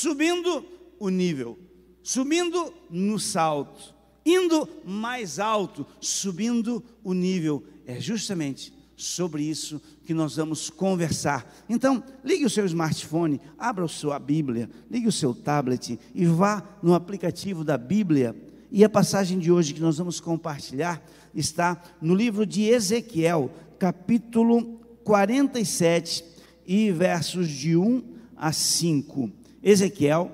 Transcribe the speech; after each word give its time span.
subindo 0.00 0.64
o 0.98 1.10
nível, 1.10 1.58
subindo 2.02 2.72
no 2.88 3.18
salto, 3.18 3.94
indo 4.24 4.68
mais 4.84 5.38
alto, 5.38 5.86
subindo 6.00 6.82
o 7.04 7.12
nível. 7.12 7.62
É 7.86 8.00
justamente 8.00 8.72
sobre 8.96 9.42
isso 9.42 9.80
que 10.04 10.14
nós 10.14 10.36
vamos 10.36 10.70
conversar. 10.70 11.52
Então, 11.68 12.02
ligue 12.24 12.46
o 12.46 12.50
seu 12.50 12.64
smartphone, 12.66 13.40
abra 13.58 13.84
a 13.84 13.88
sua 13.88 14.18
Bíblia, 14.18 14.70
ligue 14.90 15.08
o 15.08 15.12
seu 15.12 15.34
tablet 15.34 15.98
e 16.14 16.24
vá 16.24 16.62
no 16.82 16.94
aplicativo 16.94 17.62
da 17.62 17.76
Bíblia. 17.76 18.34
E 18.70 18.84
a 18.84 18.88
passagem 18.88 19.38
de 19.38 19.52
hoje 19.52 19.74
que 19.74 19.80
nós 19.80 19.98
vamos 19.98 20.18
compartilhar 20.18 21.04
está 21.34 21.82
no 22.00 22.14
livro 22.14 22.46
de 22.46 22.62
Ezequiel, 22.64 23.50
capítulo 23.78 24.80
47 25.04 26.24
e 26.66 26.90
versos 26.90 27.48
de 27.48 27.76
1 27.76 28.02
a 28.36 28.52
5. 28.52 29.39
Ezequiel, 29.62 30.30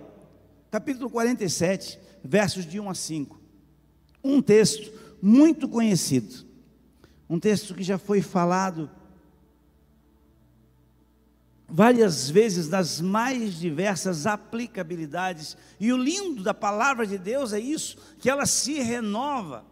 capítulo 0.70 1.11
47, 1.11 1.98
versos 2.23 2.64
de 2.64 2.78
1 2.78 2.91
a 2.91 2.95
5. 2.95 3.41
Um 4.23 4.41
texto 4.41 4.92
muito 5.20 5.69
conhecido, 5.69 6.45
um 7.28 7.38
texto 7.38 7.74
que 7.74 7.83
já 7.83 7.98
foi 7.98 8.23
falado 8.23 8.91
várias 11.69 12.30
vezes 12.30 12.69
nas 12.69 13.00
mais 13.00 13.55
diversas 13.55 14.27
aplicabilidades. 14.27 15.56
E 15.80 15.92
o 15.92 15.97
lindo 15.97 16.42
da 16.42 16.55
palavra 16.55 17.06
de 17.06 17.19
Deus 17.19 17.52
é 17.52 17.58
isso, 17.58 17.97
que 18.19 18.30
ela 18.30 18.47
se 18.47 18.74
renova. 18.74 19.64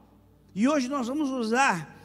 E 0.54 0.68
hoje 0.68 0.88
nós 0.88 1.06
vamos 1.06 1.30
usar 1.30 1.96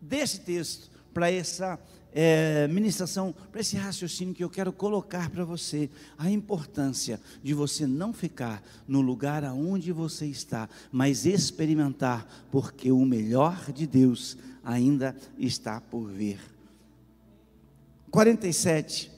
desse 0.00 0.40
texto 0.40 0.90
para 1.12 1.30
essa 1.30 1.78
é, 2.12 2.66
ministração, 2.68 3.34
para 3.52 3.60
esse 3.60 3.76
raciocínio 3.76 4.34
que 4.34 4.42
eu 4.42 4.50
quero 4.50 4.72
colocar 4.72 5.30
para 5.30 5.44
você, 5.44 5.88
a 6.18 6.30
importância 6.30 7.20
de 7.42 7.54
você 7.54 7.86
não 7.86 8.12
ficar 8.12 8.62
no 8.86 9.00
lugar 9.00 9.44
aonde 9.44 9.92
você 9.92 10.26
está, 10.26 10.68
mas 10.90 11.26
experimentar, 11.26 12.26
porque 12.50 12.90
o 12.90 13.04
melhor 13.04 13.72
de 13.72 13.86
Deus 13.86 14.36
ainda 14.64 15.16
está 15.38 15.80
por 15.80 16.08
vir. 16.08 16.38
47, 18.10 19.10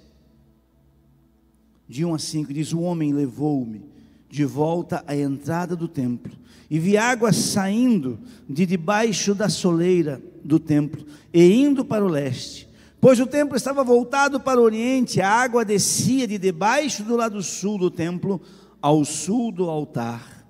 de 1.89 2.05
1 2.05 2.15
a 2.15 2.19
5, 2.19 2.53
diz: 2.53 2.73
O 2.73 2.81
homem 2.81 3.13
levou-me 3.13 3.83
de 4.29 4.45
volta 4.45 5.05
à 5.07 5.17
entrada 5.17 5.77
do 5.77 5.89
templo, 5.89 6.33
e 6.71 6.79
vi 6.79 6.97
água 6.97 7.33
saindo 7.33 8.19
de 8.49 8.65
debaixo 8.65 9.35
da 9.35 9.49
soleira 9.49 10.23
do 10.43 10.59
templo 10.59 11.05
e 11.33 11.53
indo 11.53 11.85
para 11.85 12.05
o 12.05 12.09
leste. 12.09 12.72
Pois 13.03 13.19
o 13.19 13.27
templo 13.27 13.57
estava 13.57 13.83
voltado 13.83 14.39
para 14.39 14.61
o 14.61 14.63
oriente, 14.63 15.21
a 15.21 15.29
água 15.29 15.65
descia 15.65 16.25
de 16.25 16.39
debaixo 16.39 17.03
do 17.03 17.17
lado 17.17 17.43
sul 17.43 17.77
do 17.77 17.91
templo 17.91 18.41
ao 18.81 19.05
sul 19.05 19.51
do 19.51 19.69
altar. 19.69 20.47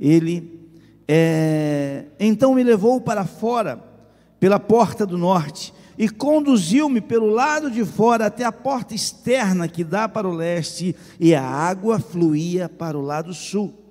Ele 0.00 0.66
é, 1.06 2.06
então 2.18 2.54
me 2.54 2.64
levou 2.64 3.02
para 3.02 3.26
fora, 3.26 3.84
pela 4.40 4.58
porta 4.58 5.04
do 5.04 5.18
norte, 5.18 5.74
e 5.98 6.08
conduziu-me 6.08 7.02
pelo 7.02 7.26
lado 7.26 7.70
de 7.70 7.84
fora 7.84 8.24
até 8.24 8.44
a 8.44 8.50
porta 8.50 8.94
externa 8.94 9.68
que 9.68 9.84
dá 9.84 10.08
para 10.08 10.26
o 10.26 10.32
leste, 10.32 10.96
e 11.20 11.34
a 11.34 11.44
água 11.44 12.00
fluía 12.00 12.66
para 12.66 12.96
o 12.96 13.02
lado 13.02 13.34
sul. 13.34 13.83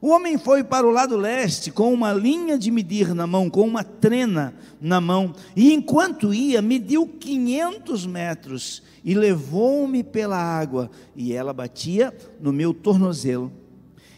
O 0.00 0.10
homem 0.10 0.38
foi 0.38 0.62
para 0.62 0.86
o 0.86 0.90
lado 0.90 1.16
leste 1.16 1.72
com 1.72 1.92
uma 1.92 2.12
linha 2.12 2.56
de 2.56 2.70
medir 2.70 3.12
na 3.14 3.26
mão, 3.26 3.50
com 3.50 3.62
uma 3.62 3.82
trena 3.82 4.54
na 4.80 5.00
mão, 5.00 5.34
e 5.56 5.72
enquanto 5.72 6.32
ia, 6.32 6.62
mediu 6.62 7.04
500 7.06 8.06
metros 8.06 8.82
e 9.04 9.12
levou-me 9.14 10.04
pela 10.04 10.36
água, 10.36 10.88
e 11.16 11.32
ela 11.32 11.52
batia 11.52 12.16
no 12.40 12.52
meu 12.52 12.72
tornozelo. 12.72 13.52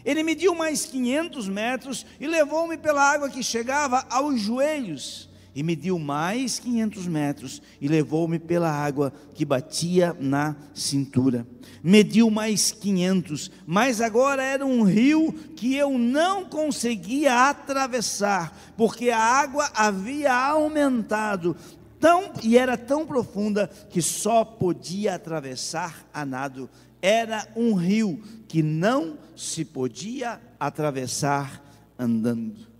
Ele 0.05 0.21
mediu 0.21 0.53
mais 0.53 0.85
500 0.85 1.49
metros 1.49 2.05
e 2.19 2.27
levou-me 2.27 2.77
pela 2.77 3.01
água 3.01 3.29
que 3.29 3.41
chegava 3.41 4.05
aos 4.09 4.39
joelhos 4.39 5.30
e 5.53 5.61
mediu 5.63 5.99
mais 5.99 6.59
500 6.59 7.07
metros 7.07 7.61
e 7.79 7.87
levou-me 7.87 8.39
pela 8.39 8.71
água 8.71 9.11
que 9.33 9.43
batia 9.43 10.15
na 10.19 10.55
cintura. 10.73 11.45
Mediu 11.83 12.29
mais 12.29 12.71
500, 12.71 13.51
mas 13.65 13.99
agora 14.01 14.43
era 14.43 14.65
um 14.65 14.83
rio 14.83 15.33
que 15.55 15.75
eu 15.75 15.97
não 15.97 16.45
conseguia 16.45 17.49
atravessar, 17.49 18.73
porque 18.77 19.09
a 19.09 19.19
água 19.19 19.69
havia 19.73 20.33
aumentado 20.33 21.55
tão 21.99 22.31
e 22.43 22.57
era 22.57 22.77
tão 22.77 23.05
profunda 23.05 23.69
que 23.89 24.01
só 24.01 24.45
podia 24.45 25.15
atravessar 25.15 26.07
a 26.13 26.25
nado. 26.25 26.69
Era 27.01 27.47
um 27.55 27.73
rio 27.73 28.21
que 28.47 28.61
não 28.61 29.17
se 29.35 29.65
podia 29.65 30.39
atravessar 30.59 31.63
andando. 31.97 32.70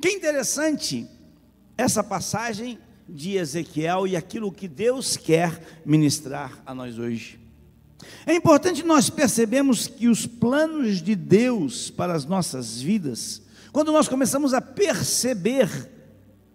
Que 0.00 0.10
interessante 0.10 1.08
essa 1.76 2.04
passagem 2.04 2.78
de 3.08 3.36
Ezequiel 3.36 4.06
e 4.06 4.16
aquilo 4.16 4.52
que 4.52 4.68
Deus 4.68 5.16
quer 5.16 5.80
ministrar 5.84 6.62
a 6.64 6.74
nós 6.74 6.98
hoje. 6.98 7.40
É 8.26 8.34
importante 8.34 8.84
nós 8.84 9.10
percebemos 9.10 9.86
que 9.88 10.08
os 10.08 10.26
planos 10.26 11.02
de 11.02 11.16
Deus 11.16 11.90
para 11.90 12.14
as 12.14 12.24
nossas 12.24 12.80
vidas, 12.80 13.42
quando 13.72 13.90
nós 13.90 14.06
começamos 14.06 14.54
a 14.54 14.60
perceber 14.60 15.68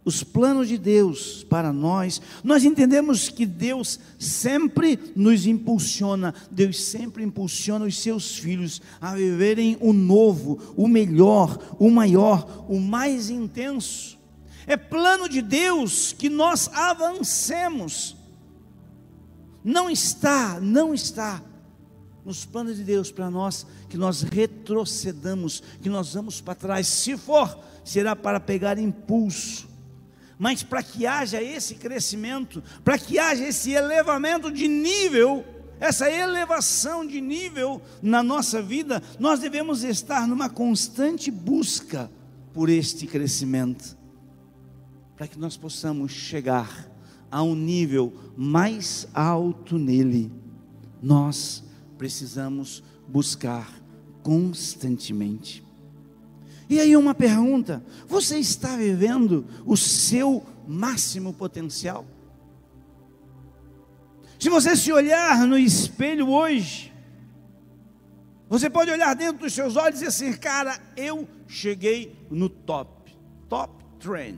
os 0.05 0.23
planos 0.23 0.67
de 0.67 0.77
Deus 0.77 1.43
para 1.43 1.71
nós, 1.71 2.21
nós 2.43 2.63
entendemos 2.65 3.29
que 3.29 3.45
Deus 3.45 3.99
sempre 4.19 4.99
nos 5.15 5.45
impulsiona, 5.45 6.33
Deus 6.51 6.83
sempre 6.83 7.23
impulsiona 7.23 7.85
os 7.85 7.97
seus 7.97 8.37
filhos 8.37 8.81
a 8.99 9.15
viverem 9.15 9.77
o 9.79 9.93
novo, 9.93 10.59
o 10.75 10.87
melhor, 10.87 11.57
o 11.79 11.89
maior, 11.89 12.65
o 12.67 12.79
mais 12.79 13.29
intenso. 13.29 14.19
É 14.67 14.75
plano 14.75 15.29
de 15.29 15.41
Deus 15.41 16.13
que 16.13 16.29
nós 16.29 16.69
avancemos. 16.73 18.15
Não 19.63 19.89
está, 19.89 20.59
não 20.59 20.93
está 20.93 21.41
nos 22.25 22.45
planos 22.45 22.75
de 22.75 22.83
Deus 22.83 23.11
para 23.11 23.29
nós 23.29 23.65
que 23.89 23.97
nós 23.97 24.21
retrocedamos, 24.21 25.63
que 25.81 25.89
nós 25.89 26.13
vamos 26.13 26.41
para 26.41 26.55
trás. 26.55 26.87
Se 26.87 27.17
for, 27.17 27.57
será 27.85 28.15
para 28.15 28.39
pegar 28.39 28.77
impulso 28.77 29.72
mas 30.37 30.63
para 30.63 30.83
que 30.83 31.05
haja 31.05 31.41
esse 31.41 31.75
crescimento, 31.75 32.63
para 32.83 32.97
que 32.97 33.19
haja 33.19 33.47
esse 33.47 33.71
elevamento 33.71 34.51
de 34.51 34.67
nível, 34.67 35.45
essa 35.79 36.09
elevação 36.09 37.05
de 37.05 37.19
nível 37.19 37.81
na 38.01 38.23
nossa 38.23 38.61
vida, 38.61 39.01
nós 39.19 39.39
devemos 39.39 39.83
estar 39.83 40.27
numa 40.27 40.49
constante 40.49 41.29
busca 41.29 42.09
por 42.53 42.69
este 42.69 43.07
crescimento, 43.07 43.97
para 45.15 45.27
que 45.27 45.39
nós 45.39 45.57
possamos 45.57 46.11
chegar 46.11 46.89
a 47.29 47.41
um 47.41 47.55
nível 47.55 48.13
mais 48.37 49.07
alto 49.13 49.77
nele. 49.77 50.31
Nós 51.01 51.63
precisamos 51.97 52.83
buscar 53.07 53.81
constantemente. 54.21 55.63
E 56.69 56.79
aí 56.79 56.95
uma 56.95 57.13
pergunta: 57.13 57.83
você 58.07 58.37
está 58.37 58.75
vivendo 58.75 59.45
o 59.65 59.75
seu 59.75 60.43
máximo 60.67 61.33
potencial? 61.33 62.05
Se 64.39 64.49
você 64.49 64.75
se 64.75 64.91
olhar 64.91 65.47
no 65.47 65.57
espelho 65.57 66.29
hoje, 66.29 66.93
você 68.49 68.69
pode 68.69 68.91
olhar 68.91 69.15
dentro 69.15 69.39
dos 69.39 69.53
seus 69.53 69.75
olhos 69.75 70.01
e 70.01 70.05
dizer 70.05 70.07
assim, 70.07 70.33
cara, 70.37 70.79
eu 70.97 71.27
cheguei 71.47 72.15
no 72.29 72.49
top, 72.49 73.17
top 73.47 73.83
trend. 73.99 74.37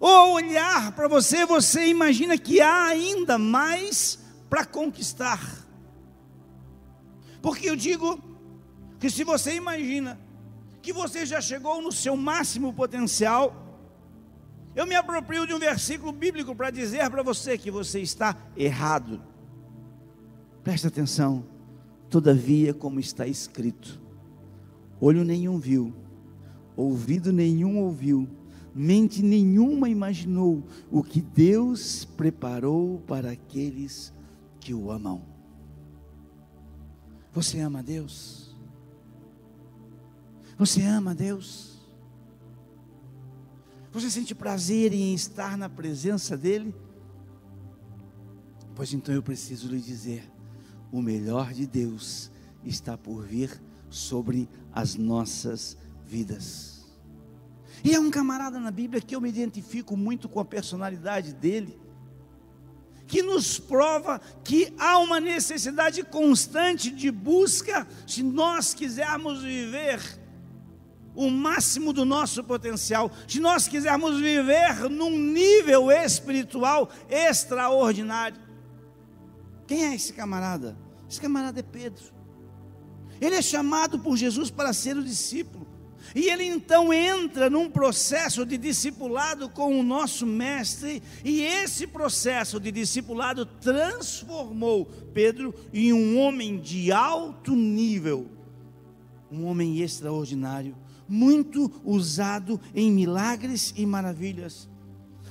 Ou 0.00 0.34
olhar 0.34 0.92
para 0.92 1.08
você, 1.08 1.46
você 1.46 1.86
imagina 1.86 2.36
que 2.36 2.60
há 2.60 2.86
ainda 2.86 3.38
mais 3.38 4.18
para 4.50 4.64
conquistar. 4.64 5.64
Porque 7.40 7.70
eu 7.70 7.76
digo 7.76 8.20
que 8.98 9.10
se 9.10 9.24
você 9.24 9.54
imagina 9.54 10.18
que 10.82 10.92
você 10.92 11.24
já 11.26 11.40
chegou 11.40 11.80
no 11.82 11.92
seu 11.92 12.16
máximo 12.16 12.72
potencial, 12.72 13.68
eu 14.74 14.86
me 14.86 14.94
aproprio 14.94 15.46
de 15.46 15.54
um 15.54 15.58
versículo 15.58 16.12
bíblico 16.12 16.54
para 16.54 16.70
dizer 16.70 17.08
para 17.10 17.22
você 17.22 17.58
que 17.58 17.70
você 17.70 18.00
está 18.00 18.36
errado. 18.56 19.20
Preste 20.62 20.86
atenção. 20.86 21.44
Todavia, 22.08 22.72
como 22.72 22.98
está 22.98 23.26
escrito, 23.26 24.00
olho 24.98 25.24
nenhum 25.24 25.58
viu, 25.58 25.92
ouvido 26.74 27.30
nenhum 27.32 27.80
ouviu, 27.80 28.26
mente 28.74 29.22
nenhuma 29.22 29.90
imaginou 29.90 30.62
o 30.90 31.02
que 31.02 31.20
Deus 31.20 32.06
preparou 32.06 33.00
para 33.06 33.32
aqueles 33.32 34.14
que 34.58 34.72
o 34.72 34.90
amam. 34.90 35.22
Você 37.32 37.60
ama 37.60 37.82
Deus? 37.82 38.47
Você 40.58 40.82
ama 40.82 41.14
Deus? 41.14 41.78
Você 43.92 44.10
sente 44.10 44.34
prazer 44.34 44.92
em 44.92 45.14
estar 45.14 45.56
na 45.56 45.68
presença 45.68 46.36
dEle? 46.36 46.74
Pois 48.74 48.92
então 48.92 49.14
eu 49.14 49.22
preciso 49.22 49.68
lhe 49.68 49.80
dizer: 49.80 50.28
o 50.90 51.00
melhor 51.00 51.52
de 51.52 51.64
Deus 51.64 52.28
está 52.64 52.98
por 52.98 53.24
vir 53.24 53.62
sobre 53.88 54.48
as 54.72 54.96
nossas 54.96 55.78
vidas. 56.04 56.84
E 57.84 57.94
é 57.94 58.00
um 58.00 58.10
camarada 58.10 58.58
na 58.58 58.72
Bíblia 58.72 59.00
que 59.00 59.14
eu 59.14 59.20
me 59.20 59.28
identifico 59.28 59.96
muito 59.96 60.28
com 60.28 60.40
a 60.40 60.44
personalidade 60.44 61.32
dele, 61.32 61.78
que 63.06 63.22
nos 63.22 63.60
prova 63.60 64.20
que 64.42 64.74
há 64.76 64.98
uma 64.98 65.20
necessidade 65.20 66.02
constante 66.02 66.90
de 66.90 67.12
busca, 67.12 67.86
se 68.08 68.24
nós 68.24 68.74
quisermos 68.74 69.40
viver 69.40 70.26
o 71.18 71.28
máximo 71.28 71.92
do 71.92 72.04
nosso 72.04 72.44
potencial, 72.44 73.10
se 73.26 73.40
nós 73.40 73.66
quisermos 73.66 74.20
viver 74.20 74.88
num 74.88 75.10
nível 75.10 75.90
espiritual 75.90 76.88
extraordinário. 77.10 78.40
Quem 79.66 79.84
é 79.86 79.96
esse 79.96 80.12
camarada? 80.12 80.78
Esse 81.10 81.20
camarada 81.20 81.58
é 81.58 81.62
Pedro. 81.64 82.04
Ele 83.20 83.34
é 83.34 83.42
chamado 83.42 83.98
por 83.98 84.16
Jesus 84.16 84.48
para 84.48 84.72
ser 84.72 84.96
o 84.96 85.02
discípulo. 85.02 85.66
E 86.14 86.28
ele 86.30 86.44
então 86.44 86.92
entra 86.92 87.50
num 87.50 87.68
processo 87.68 88.46
de 88.46 88.56
discipulado 88.56 89.48
com 89.48 89.76
o 89.76 89.82
nosso 89.82 90.24
mestre, 90.24 91.02
e 91.24 91.40
esse 91.40 91.84
processo 91.88 92.60
de 92.60 92.70
discipulado 92.70 93.44
transformou 93.44 94.86
Pedro 95.12 95.52
em 95.74 95.92
um 95.92 96.16
homem 96.20 96.60
de 96.60 96.92
alto 96.92 97.56
nível, 97.56 98.30
um 99.32 99.44
homem 99.46 99.80
extraordinário, 99.80 100.76
muito 101.08 101.70
usado 101.84 102.60
em 102.74 102.92
milagres 102.92 103.72
e 103.76 103.86
maravilhas. 103.86 104.68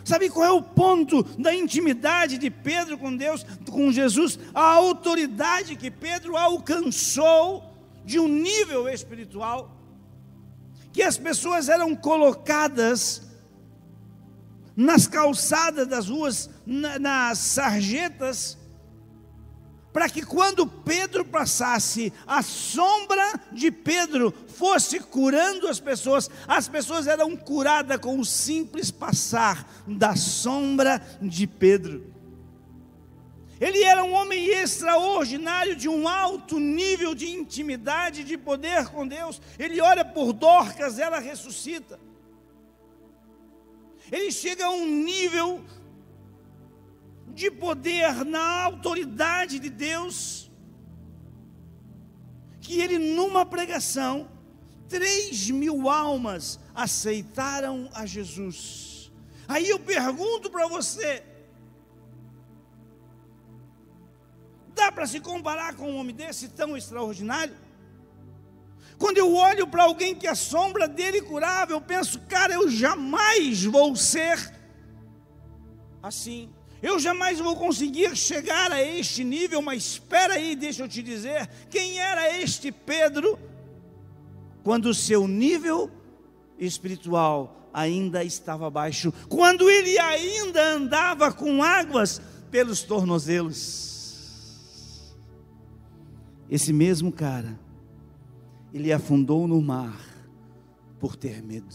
Sabe 0.03 0.29
qual 0.29 0.45
é 0.45 0.51
o 0.51 0.61
ponto 0.61 1.21
da 1.37 1.53
intimidade 1.53 2.37
de 2.37 2.49
Pedro 2.49 2.97
com 2.97 3.15
Deus, 3.15 3.45
com 3.69 3.91
Jesus? 3.91 4.39
A 4.53 4.61
autoridade 4.61 5.75
que 5.75 5.91
Pedro 5.91 6.37
alcançou 6.37 7.63
de 8.05 8.17
um 8.17 8.27
nível 8.27 8.87
espiritual, 8.87 9.75
que 10.93 11.03
as 11.03 11.17
pessoas 11.17 11.67
eram 11.67 11.93
colocadas 11.93 13.21
nas 14.77 15.07
calçadas 15.07 15.85
das 15.87 16.07
ruas, 16.07 16.49
nas 16.65 17.39
sarjetas, 17.39 18.57
para 19.91 20.09
que 20.09 20.21
quando 20.21 20.67
Pedro 20.67 21.25
passasse, 21.25 22.13
a 22.25 22.41
sombra 22.41 23.39
de 23.51 23.71
Pedro 23.71 24.33
fosse 24.47 24.99
curando 24.99 25.67
as 25.67 25.79
pessoas, 25.79 26.29
as 26.47 26.67
pessoas 26.67 27.07
eram 27.07 27.35
curadas 27.35 27.97
com 27.97 28.19
o 28.19 28.25
simples 28.25 28.91
passar 28.91 29.67
da 29.87 30.15
sombra 30.15 31.01
de 31.21 31.47
Pedro. 31.47 32.13
Ele 33.59 33.83
era 33.83 34.03
um 34.03 34.13
homem 34.13 34.49
extraordinário, 34.49 35.75
de 35.75 35.89
um 35.89 36.07
alto 36.07 36.59
nível 36.59 37.15
de 37.15 37.27
intimidade, 37.27 38.23
de 38.23 38.37
poder 38.37 38.87
com 38.89 39.07
Deus. 39.07 39.41
Ele 39.57 39.81
ora 39.81 40.05
por 40.05 40.31
Dorcas, 40.31 40.99
ela 40.99 41.17
ressuscita. 41.17 41.99
Ele 44.11 44.31
chega 44.31 44.65
a 44.65 44.69
um 44.69 44.85
nível 44.85 45.63
de 47.37 47.51
poder 47.51 48.25
na 48.25 48.63
autoridade 48.63 49.59
de 49.59 49.69
Deus, 49.69 50.49
que 52.59 52.79
ele, 52.81 52.97
numa 52.97 53.45
pregação, 53.45 54.27
três 54.89 55.47
mil 55.51 55.87
almas 55.87 56.59
aceitaram 56.73 57.91
a 57.93 58.07
Jesus. 58.07 59.11
Aí 59.47 59.69
eu 59.69 59.79
pergunto 59.79 60.49
para 60.49 60.67
você: 60.67 61.23
dá 64.73 64.91
para 64.91 65.05
se 65.05 65.19
comparar 65.19 65.75
com 65.75 65.91
um 65.91 65.97
homem 65.97 66.15
desse 66.15 66.49
tão 66.49 66.75
extraordinário? 66.75 67.55
Quando 68.97 69.19
eu 69.19 69.35
olho 69.35 69.67
para 69.67 69.83
alguém 69.83 70.15
que 70.15 70.25
a 70.25 70.33
sombra 70.33 70.87
dele 70.87 71.21
curava, 71.21 71.71
eu 71.71 71.79
penso, 71.79 72.19
cara, 72.21 72.55
eu 72.55 72.67
jamais 72.67 73.63
vou 73.63 73.95
ser 73.95 74.51
assim. 76.01 76.56
Eu 76.81 76.99
jamais 76.99 77.39
vou 77.39 77.55
conseguir 77.55 78.15
chegar 78.15 78.71
a 78.71 78.83
este 78.83 79.23
nível, 79.23 79.61
mas 79.61 79.83
espera 79.83 80.35
aí, 80.35 80.55
deixa 80.55 80.83
eu 80.83 80.87
te 80.87 81.01
dizer, 81.01 81.49
quem 81.69 81.99
era 81.99 82.39
este 82.39 82.71
Pedro 82.71 83.39
quando 84.67 84.87
o 84.87 84.93
seu 84.93 85.29
nível 85.29 85.89
espiritual 86.59 87.69
ainda 87.73 88.21
estava 88.21 88.69
baixo, 88.69 89.13
quando 89.29 89.69
ele 89.69 89.97
ainda 89.97 90.73
andava 90.73 91.31
com 91.31 91.63
águas 91.63 92.21
pelos 92.51 92.83
tornozelos. 92.83 95.15
Esse 96.49 96.73
mesmo 96.73 97.13
cara, 97.13 97.57
ele 98.73 98.91
afundou 98.91 99.47
no 99.47 99.61
mar 99.61 99.97
por 100.99 101.15
ter 101.15 101.41
medo. 101.41 101.73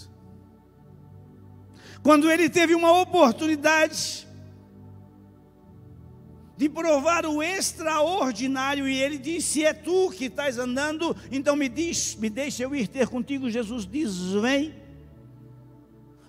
Quando 2.03 2.31
ele 2.31 2.51
teve 2.51 2.75
uma 2.75 3.01
oportunidade 3.01 4.29
de 6.63 6.69
provar 6.69 7.27
o 7.27 7.43
extraordinário, 7.43 8.89
e 8.89 8.97
ele 9.03 9.19
disse: 9.19 9.65
É 9.65 9.73
tu 9.73 10.11
que 10.11 10.27
estás 10.27 10.59
andando, 10.59 11.17
então 11.29 11.57
me 11.57 11.69
diz, 11.69 12.15
me 12.15 12.31
deixa 12.31 12.63
eu 12.63 12.73
ir 12.73 12.87
ter 12.87 13.09
contigo. 13.09 13.51
Jesus 13.51 13.85
diz: 13.85 14.17
Vem. 14.41 14.73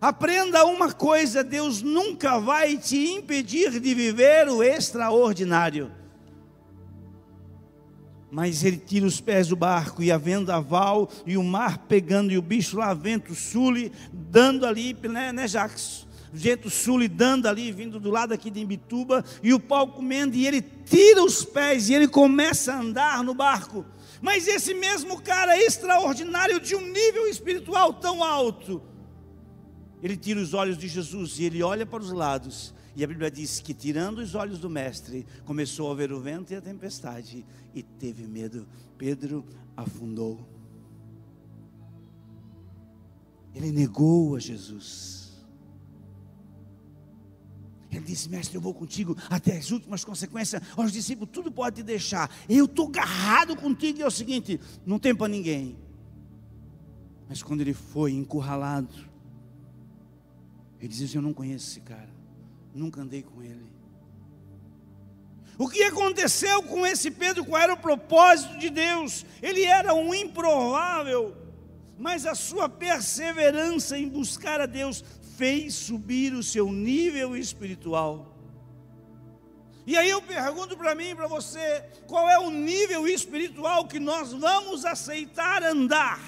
Aprenda 0.01 0.65
uma 0.65 0.91
coisa: 0.91 1.43
Deus 1.43 1.83
nunca 1.83 2.39
vai 2.39 2.77
te 2.77 2.97
impedir 3.11 3.79
de 3.79 3.93
viver 3.93 4.49
o 4.49 4.63
extraordinário. 4.63 5.91
Mas 8.31 8.63
ele 8.63 8.77
tira 8.77 9.05
os 9.05 9.21
pés 9.21 9.49
do 9.49 9.55
barco 9.55 10.01
e 10.01 10.11
a 10.11 10.17
vendaval 10.17 11.11
e 11.27 11.37
o 11.37 11.43
mar 11.43 11.77
pegando 11.77 12.31
e 12.31 12.39
o 12.39 12.41
bicho 12.41 12.77
lá, 12.77 12.91
vento 12.95 13.35
sule, 13.35 13.91
dando 14.11 14.65
ali, 14.65 14.97
né, 15.03 15.31
né 15.31 15.47
Jacques? 15.47 16.02
Vento 16.33 16.67
sulidando 16.67 17.47
ali, 17.47 17.71
vindo 17.71 17.99
do 17.99 18.09
lado 18.09 18.33
aqui 18.33 18.49
de 18.49 18.59
Imbituba, 18.59 19.23
e 19.43 19.53
o 19.53 19.59
pau 19.59 19.87
comendo, 19.89 20.35
e 20.35 20.47
ele 20.47 20.61
tira 20.61 21.23
os 21.23 21.45
pés 21.45 21.89
e 21.89 21.93
ele 21.93 22.07
começa 22.07 22.73
a 22.73 22.79
andar 22.79 23.23
no 23.23 23.35
barco. 23.35 23.85
Mas 24.19 24.47
esse 24.47 24.73
mesmo 24.73 25.21
cara 25.21 25.55
extraordinário, 25.61 26.59
de 26.59 26.75
um 26.75 26.81
nível 26.81 27.27
espiritual 27.27 27.93
tão 27.93 28.23
alto, 28.23 28.81
ele 30.01 30.17
tira 30.17 30.39
os 30.39 30.53
olhos 30.55 30.77
de 30.77 30.87
Jesus 30.87 31.37
e 31.37 31.43
ele 31.43 31.61
olha 31.61 31.85
para 31.85 32.01
os 32.01 32.11
lados. 32.11 32.73
E 32.95 33.03
a 33.03 33.07
Bíblia 33.07 33.29
diz 33.29 33.59
que, 33.59 33.73
tirando 33.73 34.19
os 34.19 34.33
olhos 34.33 34.59
do 34.59 34.69
mestre, 34.69 35.25
começou 35.45 35.91
a 35.91 35.95
ver 35.95 36.11
o 36.11 36.19
vento 36.19 36.51
e 36.51 36.55
a 36.55 36.61
tempestade 36.61 37.45
e 37.73 37.83
teve 37.83 38.27
medo. 38.27 38.67
Pedro 38.97 39.45
afundou. 39.77 40.47
Ele 43.53 43.71
negou 43.71 44.35
a 44.35 44.39
Jesus. 44.39 45.22
Ele 47.97 48.05
disse: 48.05 48.29
Mestre, 48.29 48.55
eu 48.55 48.61
vou 48.61 48.73
contigo 48.73 49.15
até 49.29 49.57
as 49.57 49.71
últimas 49.71 50.03
consequências. 50.03 50.61
Os 50.77 50.91
discípulos, 50.91 51.29
tudo 51.31 51.51
pode 51.51 51.77
te 51.77 51.83
deixar. 51.83 52.29
Eu 52.49 52.65
estou 52.65 52.87
agarrado 52.87 53.55
contigo. 53.55 53.99
E 53.99 54.01
é 54.01 54.07
o 54.07 54.11
seguinte: 54.11 54.59
não 54.85 54.99
tem 54.99 55.15
para 55.15 55.27
ninguém. 55.27 55.77
Mas 57.29 57.41
quando 57.41 57.61
ele 57.61 57.73
foi 57.73 58.11
encurralado, 58.11 58.93
ele 60.79 60.87
disse: 60.87 61.15
Eu 61.15 61.21
não 61.21 61.33
conheço 61.33 61.69
esse 61.69 61.81
cara. 61.81 62.09
Nunca 62.73 63.01
andei 63.01 63.21
com 63.21 63.41
ele. 63.41 63.71
O 65.57 65.69
que 65.69 65.83
aconteceu 65.83 66.63
com 66.63 66.85
esse 66.85 67.11
Pedro? 67.11 67.45
Qual 67.45 67.61
era 67.61 67.73
o 67.73 67.77
propósito 67.77 68.57
de 68.57 68.69
Deus? 68.69 69.23
Ele 69.41 69.63
era 69.63 69.93
um 69.93 70.13
improvável, 70.13 71.35
mas 71.97 72.25
a 72.25 72.33
sua 72.33 72.67
perseverança 72.67 73.97
em 73.97 74.09
buscar 74.09 74.59
a 74.59 74.65
Deus 74.65 75.03
fez 75.37 75.73
subir 75.73 76.33
o 76.33 76.43
seu 76.43 76.71
nível 76.71 77.35
espiritual. 77.35 78.33
E 79.85 79.97
aí 79.97 80.09
eu 80.09 80.21
pergunto 80.21 80.77
para 80.77 80.95
mim 80.95 81.09
e 81.09 81.15
para 81.15 81.27
você: 81.27 81.83
qual 82.07 82.29
é 82.29 82.39
o 82.39 82.49
nível 82.49 83.07
espiritual 83.07 83.87
que 83.87 83.99
nós 83.99 84.31
vamos 84.31 84.85
aceitar 84.85 85.63
andar? 85.63 86.21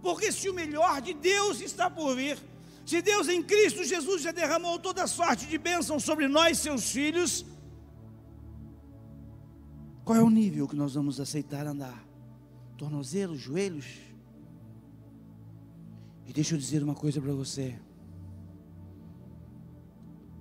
Porque 0.00 0.32
se 0.32 0.48
o 0.48 0.54
melhor 0.54 1.00
de 1.00 1.14
Deus 1.14 1.60
está 1.60 1.88
por 1.88 2.16
vir, 2.16 2.38
se 2.84 3.00
Deus 3.00 3.28
em 3.28 3.42
Cristo 3.42 3.84
Jesus 3.84 4.22
já 4.22 4.32
derramou 4.32 4.78
toda 4.78 5.06
sorte 5.06 5.46
de 5.46 5.58
bênção 5.58 6.00
sobre 6.00 6.26
nós, 6.26 6.58
seus 6.58 6.90
filhos, 6.90 7.44
qual 10.04 10.18
é 10.18 10.22
o 10.22 10.30
nível 10.30 10.66
que 10.66 10.74
nós 10.74 10.94
vamos 10.94 11.20
aceitar 11.20 11.66
andar? 11.66 12.04
Tornozelos, 12.76 13.38
joelhos? 13.38 14.11
E 16.26 16.32
deixa 16.32 16.54
eu 16.54 16.58
dizer 16.58 16.82
uma 16.82 16.94
coisa 16.94 17.20
para 17.20 17.32
você. 17.32 17.78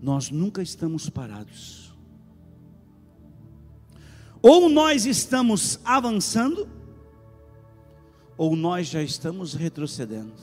Nós 0.01 0.29
nunca 0.29 0.61
estamos 0.61 1.09
parados. 1.09 1.93
Ou 4.41 4.67
nós 4.67 5.05
estamos 5.05 5.79
avançando, 5.85 6.67
ou 8.35 8.55
nós 8.55 8.87
já 8.87 9.03
estamos 9.03 9.53
retrocedendo. 9.53 10.33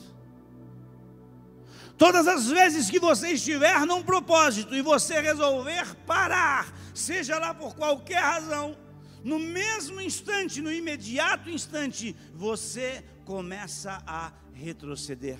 Todas 1.97 2.29
as 2.29 2.47
vezes 2.47 2.89
que 2.89 2.97
você 2.97 3.31
estiver 3.33 3.85
num 3.85 4.01
propósito 4.01 4.73
e 4.73 4.81
você 4.81 5.19
resolver 5.19 5.93
parar, 6.05 6.73
seja 6.93 7.37
lá 7.37 7.53
por 7.53 7.75
qualquer 7.75 8.21
razão, 8.21 8.77
no 9.21 9.37
mesmo 9.37 9.99
instante, 9.99 10.61
no 10.61 10.71
imediato 10.71 11.49
instante, 11.49 12.15
você 12.33 13.03
começa 13.25 14.01
a 14.07 14.31
retroceder. 14.59 15.39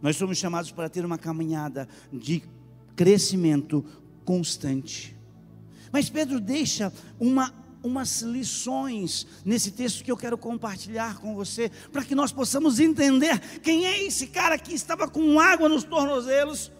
Nós 0.00 0.16
somos 0.16 0.38
chamados 0.38 0.70
para 0.70 0.88
ter 0.88 1.04
uma 1.04 1.18
caminhada 1.18 1.88
de 2.12 2.42
crescimento 2.94 3.84
constante. 4.24 5.16
Mas 5.90 6.08
Pedro 6.08 6.40
deixa 6.40 6.92
uma 7.18 7.52
umas 7.82 8.22
lições 8.22 9.26
nesse 9.44 9.70
texto 9.70 10.02
que 10.02 10.10
eu 10.10 10.16
quero 10.16 10.38
compartilhar 10.38 11.18
com 11.18 11.34
você, 11.34 11.70
para 11.92 12.02
que 12.02 12.14
nós 12.14 12.32
possamos 12.32 12.80
entender 12.80 13.38
quem 13.60 13.84
é 13.84 14.02
esse 14.02 14.28
cara 14.28 14.56
que 14.56 14.72
estava 14.72 15.06
com 15.06 15.38
água 15.38 15.68
nos 15.68 15.84
tornozelos 15.84 16.72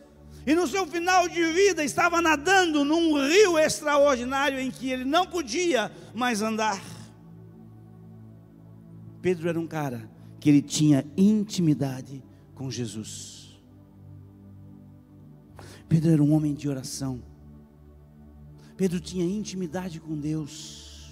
e 0.47 0.55
no 0.55 0.67
seu 0.67 0.87
final 0.87 1.29
de 1.29 1.45
vida 1.53 1.85
estava 1.85 2.23
nadando 2.23 2.87
num 2.87 3.19
rio 3.29 3.59
extraordinário 3.59 4.59
em 4.59 4.71
que 4.71 4.91
ele 4.91 5.05
não 5.05 5.27
podia 5.27 5.93
mais 6.15 6.41
andar. 6.41 6.94
Pedro 9.25 9.49
era 9.49 9.59
um 9.59 9.67
cara 9.67 10.07
que 10.39 10.51
ele 10.51 10.61
tinha 10.61 11.03
intimidade 11.17 12.23
com 12.55 12.71
Jesus. 12.71 13.59
Pedro 15.89 16.11
era 16.11 16.23
um 16.23 16.35
homem 16.35 16.53
de 16.53 16.69
oração. 16.69 17.23
Pedro 18.77 19.01
tinha 19.01 19.25
intimidade 19.25 19.99
com 19.99 20.15
Deus. 20.15 21.09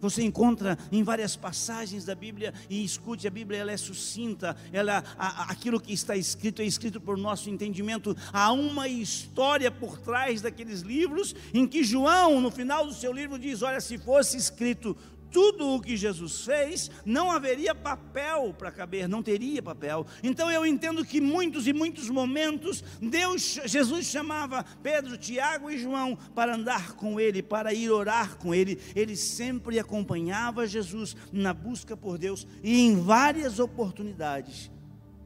Você 0.00 0.22
encontra 0.22 0.78
em 0.92 1.02
várias 1.02 1.34
passagens 1.34 2.04
da 2.04 2.14
Bíblia 2.14 2.54
e 2.70 2.84
escute 2.84 3.26
a 3.26 3.30
Bíblia, 3.32 3.58
ela 3.58 3.72
é 3.72 3.76
sucinta, 3.76 4.56
ela 4.72 5.02
a, 5.18 5.50
aquilo 5.50 5.80
que 5.80 5.92
está 5.92 6.14
escrito 6.14 6.62
é 6.62 6.64
escrito 6.64 7.00
por 7.00 7.18
nosso 7.18 7.50
entendimento. 7.50 8.16
Há 8.32 8.52
uma 8.52 8.86
história 8.86 9.68
por 9.68 9.98
trás 9.98 10.42
daqueles 10.42 10.82
livros 10.82 11.34
em 11.52 11.66
que 11.66 11.82
João, 11.82 12.40
no 12.40 12.52
final 12.52 12.86
do 12.86 12.94
seu 12.94 13.12
livro, 13.12 13.36
diz: 13.36 13.62
Olha, 13.62 13.80
se 13.80 13.98
fosse 13.98 14.36
escrito 14.36 14.96
tudo 15.30 15.68
o 15.68 15.80
que 15.80 15.96
Jesus 15.96 16.44
fez, 16.44 16.90
não 17.04 17.30
haveria 17.30 17.74
papel 17.74 18.54
para 18.56 18.70
caber, 18.70 19.08
não 19.08 19.22
teria 19.22 19.62
papel. 19.62 20.06
Então 20.22 20.50
eu 20.50 20.64
entendo 20.66 21.04
que 21.04 21.20
muitos 21.20 21.66
e 21.66 21.72
muitos 21.72 22.08
momentos 22.08 22.82
Deus, 23.00 23.60
Jesus 23.64 24.06
chamava 24.06 24.64
Pedro, 24.82 25.16
Tiago 25.16 25.70
e 25.70 25.78
João 25.78 26.16
para 26.34 26.54
andar 26.54 26.92
com 26.92 27.20
ele, 27.20 27.42
para 27.42 27.72
ir 27.72 27.90
orar 27.90 28.36
com 28.36 28.54
ele. 28.54 28.78
Ele 28.94 29.16
sempre 29.16 29.78
acompanhava 29.78 30.66
Jesus 30.66 31.16
na 31.32 31.52
busca 31.52 31.96
por 31.96 32.18
Deus 32.18 32.46
e 32.62 32.80
em 32.80 33.00
várias 33.00 33.58
oportunidades 33.58 34.70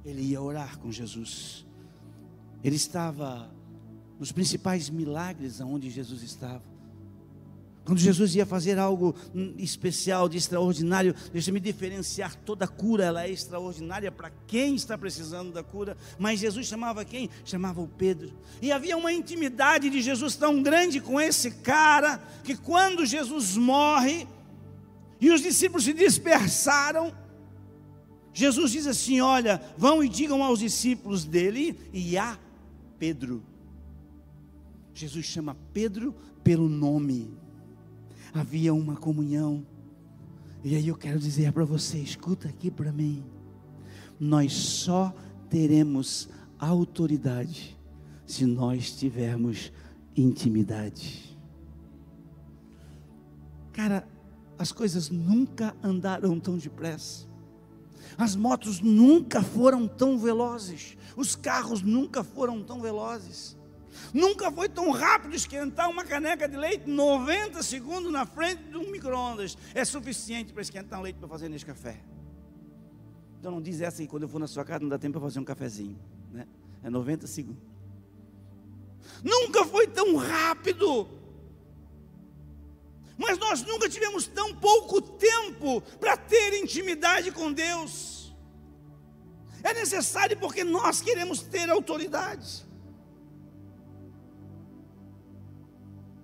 ele 0.04 0.22
ia 0.22 0.40
orar 0.40 0.78
com 0.78 0.90
Jesus. 0.90 1.66
Ele 2.62 2.76
estava 2.76 3.50
nos 4.18 4.32
principais 4.32 4.88
milagres 4.88 5.60
aonde 5.60 5.90
Jesus 5.90 6.22
estava. 6.22 6.71
Quando 7.84 7.98
Jesus 7.98 8.36
ia 8.36 8.46
fazer 8.46 8.78
algo 8.78 9.12
especial, 9.58 10.28
de 10.28 10.38
extraordinário, 10.38 11.14
deixa-me 11.32 11.58
diferenciar, 11.58 12.36
toda 12.36 12.68
cura 12.68 13.04
ela 13.04 13.24
é 13.24 13.30
extraordinária 13.30 14.12
para 14.12 14.30
quem 14.46 14.76
está 14.76 14.96
precisando 14.96 15.52
da 15.52 15.64
cura, 15.64 15.96
mas 16.16 16.38
Jesus 16.38 16.66
chamava 16.66 17.04
quem? 17.04 17.28
Chamava 17.44 17.80
o 17.80 17.88
Pedro. 17.88 18.32
E 18.60 18.70
havia 18.70 18.96
uma 18.96 19.12
intimidade 19.12 19.90
de 19.90 20.00
Jesus 20.00 20.36
tão 20.36 20.62
grande 20.62 21.00
com 21.00 21.20
esse 21.20 21.50
cara, 21.50 22.18
que 22.44 22.56
quando 22.56 23.04
Jesus 23.04 23.56
morre 23.56 24.28
e 25.20 25.32
os 25.32 25.42
discípulos 25.42 25.82
se 25.84 25.92
dispersaram, 25.92 27.12
Jesus 28.32 28.70
diz 28.70 28.86
assim: 28.86 29.20
Olha, 29.20 29.60
vão 29.76 30.04
e 30.04 30.08
digam 30.08 30.42
aos 30.42 30.60
discípulos 30.60 31.24
dele 31.24 31.76
e 31.92 32.16
a 32.16 32.38
Pedro. 32.96 33.42
Jesus 34.94 35.26
chama 35.26 35.56
Pedro 35.72 36.14
pelo 36.44 36.68
nome 36.68 37.41
havia 38.32 38.72
uma 38.72 38.96
comunhão. 38.96 39.66
E 40.64 40.74
aí 40.74 40.88
eu 40.88 40.96
quero 40.96 41.18
dizer 41.18 41.52
para 41.52 41.64
você, 41.64 41.98
escuta 41.98 42.48
aqui 42.48 42.70
para 42.70 42.92
mim. 42.92 43.24
Nós 44.18 44.52
só 44.52 45.12
teremos 45.50 46.28
autoridade 46.58 47.78
se 48.24 48.46
nós 48.46 48.92
tivermos 48.92 49.72
intimidade. 50.16 51.36
Cara, 53.72 54.06
as 54.58 54.70
coisas 54.70 55.10
nunca 55.10 55.74
andaram 55.82 56.38
tão 56.38 56.56
depressa. 56.56 57.26
As 58.16 58.36
motos 58.36 58.80
nunca 58.80 59.42
foram 59.42 59.88
tão 59.88 60.18
velozes. 60.18 60.96
Os 61.16 61.34
carros 61.34 61.82
nunca 61.82 62.22
foram 62.22 62.62
tão 62.62 62.80
velozes. 62.80 63.56
Nunca 64.12 64.50
foi 64.50 64.68
tão 64.68 64.90
rápido 64.90 65.34
esquentar 65.34 65.88
uma 65.88 66.04
caneca 66.04 66.48
de 66.48 66.56
leite 66.56 66.88
90 66.88 67.62
segundos 67.62 68.12
na 68.12 68.26
frente 68.26 68.62
de 68.64 68.76
um 68.76 68.90
micro-ondas. 68.90 69.56
É 69.74 69.84
suficiente 69.84 70.52
para 70.52 70.62
esquentar 70.62 70.98
um 70.98 71.02
leite 71.02 71.16
para 71.16 71.28
fazer 71.28 71.48
nesse 71.48 71.64
café. 71.64 72.00
Então 73.38 73.50
não 73.50 73.60
diz 73.60 73.80
essa 73.80 74.02
aí, 74.02 74.08
quando 74.08 74.24
eu 74.24 74.28
for 74.28 74.38
na 74.38 74.46
sua 74.46 74.64
casa 74.64 74.80
não 74.80 74.88
dá 74.88 74.98
tempo 74.98 75.18
para 75.18 75.28
fazer 75.28 75.40
um 75.40 75.44
cafezinho. 75.44 75.98
Né? 76.30 76.46
É 76.82 76.90
90 76.90 77.26
segundos. 77.26 77.62
Nunca 79.22 79.64
foi 79.64 79.86
tão 79.86 80.16
rápido. 80.16 81.08
Mas 83.16 83.38
nós 83.38 83.62
nunca 83.62 83.88
tivemos 83.88 84.26
tão 84.26 84.54
pouco 84.54 85.00
tempo 85.00 85.80
para 86.00 86.16
ter 86.16 86.54
intimidade 86.60 87.30
com 87.30 87.52
Deus. 87.52 88.34
É 89.62 89.72
necessário 89.74 90.36
porque 90.36 90.64
nós 90.64 91.00
queremos 91.00 91.40
ter 91.40 91.70
autoridade. 91.70 92.64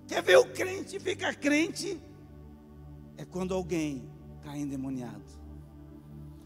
Quer 0.09 0.23
ver 0.23 0.37
o 0.39 0.45
crente 0.45 0.99
ficar 0.99 1.35
crente? 1.35 2.01
É 3.15 3.23
quando 3.23 3.53
alguém 3.53 4.09
cai 4.41 4.57
endemoniado. 4.59 5.23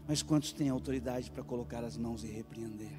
Mas 0.06 0.22
quantos 0.22 0.52
têm 0.52 0.68
autoridade 0.68 1.30
para 1.30 1.42
colocar 1.42 1.82
as 1.82 1.96
mãos 1.96 2.22
e 2.24 2.26
repreender? 2.26 2.92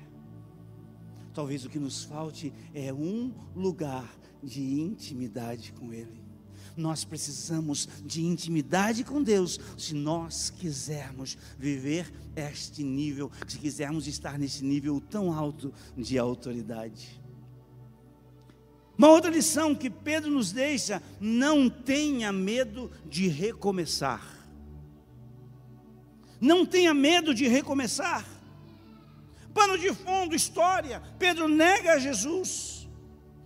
Talvez 1.35 1.65
o 1.65 1.69
que 1.69 1.77
nos 1.77 2.03
falte 2.03 2.51
é 2.73 2.91
um 2.91 3.31
lugar 3.55 4.11
de 4.41 4.81
intimidade 4.81 5.71
com 5.71 5.93
Ele. 5.93 6.25
Nós 6.75 7.05
precisamos 7.05 7.87
de 8.03 8.25
intimidade 8.25 9.03
com 9.03 9.21
Deus 9.21 9.59
se 9.77 9.93
nós 9.93 10.49
quisermos 10.49 11.37
viver 11.59 12.11
este 12.35 12.83
nível, 12.83 13.31
se 13.47 13.59
quisermos 13.59 14.07
estar 14.07 14.39
nesse 14.39 14.65
nível 14.65 14.99
tão 14.99 15.31
alto 15.31 15.71
de 15.95 16.17
autoridade. 16.17 17.23
Uma 18.97 19.09
outra 19.09 19.29
lição 19.29 19.75
que 19.75 19.89
Pedro 19.89 20.31
nos 20.31 20.51
deixa: 20.51 21.01
não 21.19 21.69
tenha 21.69 22.31
medo 22.31 22.91
de 23.05 23.27
recomeçar. 23.27 24.23
Não 26.39 26.65
tenha 26.65 26.93
medo 26.93 27.33
de 27.33 27.47
recomeçar. 27.47 28.25
Pano 29.53 29.77
de 29.77 29.93
fundo, 29.93 30.35
história: 30.35 31.01
Pedro 31.17 31.47
nega 31.47 31.99
Jesus. 31.99 32.87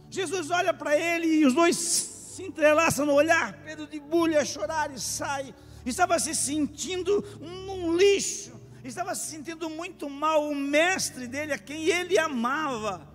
Jesus 0.10 0.50
olha 0.50 0.74
para 0.74 0.98
ele 0.98 1.27
e 1.27 1.46
os 1.46 1.53
dois 1.53 1.75
se 1.75 2.44
entrelaçam 2.44 3.06
no 3.06 3.13
olhar. 3.13 3.53
Pedro 3.63 3.86
debulha 3.86 4.41
a 4.41 4.46
chorar 4.46 4.91
e 4.91 5.00
sai. 5.00 5.53
Estava 5.86 6.20
se 6.20 6.36
sentindo 6.36 7.24
um 7.41 7.96
lixo, 7.96 8.51
estava 8.84 9.15
se 9.15 9.29
sentindo 9.29 9.70
muito 9.70 10.10
mal. 10.10 10.50
O 10.50 10.56
mestre 10.56 11.27
dele, 11.27 11.53
a 11.53 11.58
quem 11.58 11.88
ele 11.88 12.18
amava, 12.18 13.08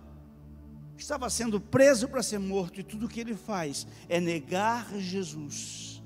estava 0.97 1.29
sendo 1.29 1.59
preso 1.59 2.07
para 2.07 2.23
ser 2.23 2.39
morto, 2.39 2.79
e 2.79 2.83
tudo 2.83 3.05
o 3.05 3.09
que 3.09 3.19
ele 3.19 3.35
faz 3.35 3.85
é 4.07 4.19
negar 4.19 4.97
Jesus. 4.97 6.03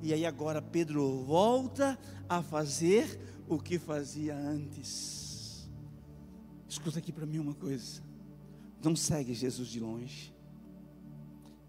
E 0.00 0.12
aí 0.12 0.26
agora 0.26 0.60
Pedro 0.60 1.24
volta 1.24 1.98
a 2.28 2.42
fazer 2.42 3.20
o 3.48 3.58
que 3.58 3.78
fazia 3.78 4.36
antes. 4.36 5.70
Escuta 6.68 6.98
aqui 6.98 7.12
para 7.12 7.26
mim 7.26 7.38
uma 7.38 7.54
coisa. 7.54 8.02
Não 8.82 8.96
segue 8.96 9.34
Jesus 9.34 9.68
de 9.68 9.78
longe. 9.78 10.34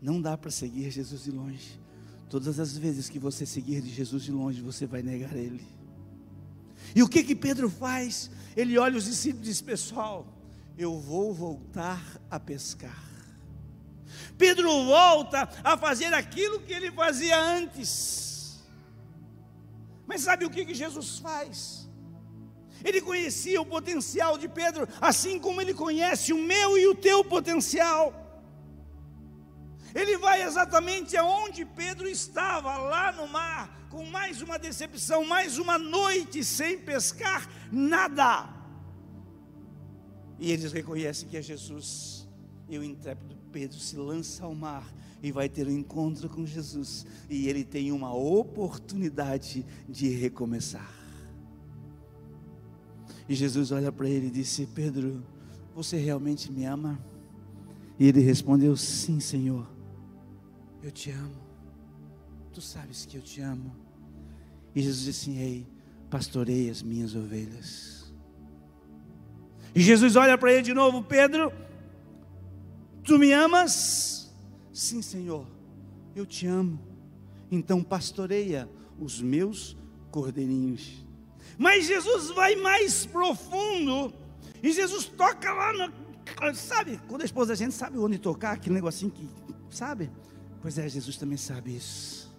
Não 0.02 0.22
dá 0.22 0.38
para 0.38 0.50
seguir 0.50 0.90
Jesus 0.90 1.24
de 1.24 1.32
longe. 1.32 1.80
Todas 2.30 2.60
as 2.60 2.76
vezes 2.76 3.10
que 3.10 3.20
você 3.20 3.46
seguir 3.46 3.82
de 3.82 3.90
Jesus 3.90 4.24
de 4.24 4.32
longe, 4.32 4.62
você 4.62 4.88
vai 4.88 5.04
negar 5.04 5.36
ele. 5.36 5.64
E 6.96 7.04
o 7.04 7.08
que 7.08 7.24
que 7.24 7.36
Pedro 7.36 7.70
faz? 7.70 8.32
Ele 8.56 8.78
olha 8.78 8.98
os 8.98 9.06
discípulos 9.06 9.48
e 9.48 9.52
diz: 9.52 9.62
Pessoal, 9.62 10.26
eu 10.78 11.00
vou 11.00 11.34
voltar 11.34 12.02
a 12.30 12.40
pescar. 12.40 13.04
Pedro 14.38 14.70
volta 14.86 15.50
a 15.64 15.78
fazer 15.78 16.14
aquilo 16.14 16.60
que 16.60 16.74
ele 16.74 16.92
fazia 16.92 17.40
antes. 17.40 18.64
Mas 20.06 20.22
sabe 20.22 20.46
o 20.46 20.50
que, 20.50 20.66
que 20.66 20.74
Jesus 20.74 21.20
faz? 21.20 21.90
Ele 22.84 23.00
conhecia 23.00 23.62
o 23.62 23.66
potencial 23.66 24.38
de 24.38 24.48
Pedro, 24.48 24.88
assim 25.00 25.40
como 25.40 25.62
ele 25.62 25.74
conhece 25.74 26.34
o 26.34 26.38
meu 26.38 26.78
e 26.78 26.88
o 26.88 26.96
teu 26.96 27.24
potencial. 27.24 28.20
Ele 29.96 30.18
vai 30.18 30.42
exatamente 30.42 31.16
aonde 31.16 31.66
Pedro 31.66 32.10
estava, 32.10 32.76
lá 32.78 33.12
no 33.12 33.28
mar, 33.28 33.88
com 33.90 34.06
mais 34.06 34.42
uma 34.42 34.58
decepção, 34.58 35.24
mais 35.24 35.58
uma 35.58 35.78
noite 35.78 36.44
sem 36.44 36.80
pescar 36.80 37.48
nada. 37.72 38.50
E 40.40 40.52
eles 40.52 40.72
reconhecem 40.72 41.28
que 41.28 41.38
é 41.38 41.42
Jesus. 41.42 42.28
E 42.70 42.78
o 42.78 42.84
intrépido 42.84 43.36
Pedro 43.52 43.78
se 43.78 43.96
lança 43.96 44.46
ao 44.46 44.56
mar 44.56 44.92
e 45.22 45.32
vai 45.32 45.48
ter 45.48 45.68
um 45.68 45.72
encontro 45.72 46.28
com 46.28 46.46
Jesus. 46.46 47.06
E 47.30 47.48
ele 47.48 47.64
tem 47.64 47.92
uma 47.92 48.14
oportunidade 48.14 49.66
de 49.88 50.10
recomeçar. 50.10 50.92
E 53.30 53.36
Jesus 53.36 53.72
olha 53.72 53.92
para 53.92 54.10
ele 54.10 54.28
e 54.28 54.32
disse: 54.32 54.66
Pedro, 54.66 55.24
você 55.74 55.98
realmente 55.98 56.52
me 56.52 56.66
ama? 56.66 57.00
E 58.00 58.08
ele 58.08 58.20
respondeu: 58.20 58.76
Sim, 58.76 59.20
Senhor, 59.20 59.68
eu 60.82 60.92
te 60.92 61.12
amo. 61.12 61.42
Tu 62.52 62.62
sabes 62.62 63.06
que 63.06 63.18
eu 63.18 63.22
te 63.22 63.40
amo. 63.40 63.74
E 64.76 64.82
Jesus 64.82 65.06
disse 65.06 65.32
Ei, 65.32 65.68
pastorei 66.10 66.70
as 66.70 66.82
minhas 66.82 67.16
ovelhas. 67.16 68.03
E 69.76 69.82
Jesus 69.82 70.16
olha 70.16 70.38
para 70.38 70.54
ele 70.54 70.62
de 70.62 70.74
novo: 70.74 71.04
Pedro, 71.04 71.52
tu 73.04 73.18
me 73.18 73.32
amas? 73.32 74.34
Sim, 74.72 75.02
Senhor, 75.02 75.48
eu 76.16 76.26
te 76.26 76.48
amo. 76.48 76.80
Então 77.52 77.84
pastoreia 77.84 78.70
os 79.00 79.22
meus 79.22 79.78
cordeirinhos. 80.12 81.06
Mas 81.58 81.86
Jesus 81.86 82.30
vai 82.32 82.56
mais 82.56 83.06
profundo. 83.06 84.14
E 84.62 84.72
Jesus 84.72 85.06
toca 85.06 85.52
lá 85.54 85.74
no, 85.74 85.94
sabe, 86.56 87.00
quando 87.08 87.22
a 87.22 87.26
esposa 87.26 87.50
da 87.50 87.56
gente 87.56 87.74
sabe 87.74 87.98
onde 87.98 88.18
tocar, 88.18 88.54
aquele 88.54 88.76
negocinho 88.76 89.12
que, 89.12 89.28
sabe? 89.70 90.10
Pois 90.62 90.78
é, 90.78 90.88
Jesus 90.88 91.18
também 91.18 91.38
sabe 91.38 91.76
isso. 91.76 92.34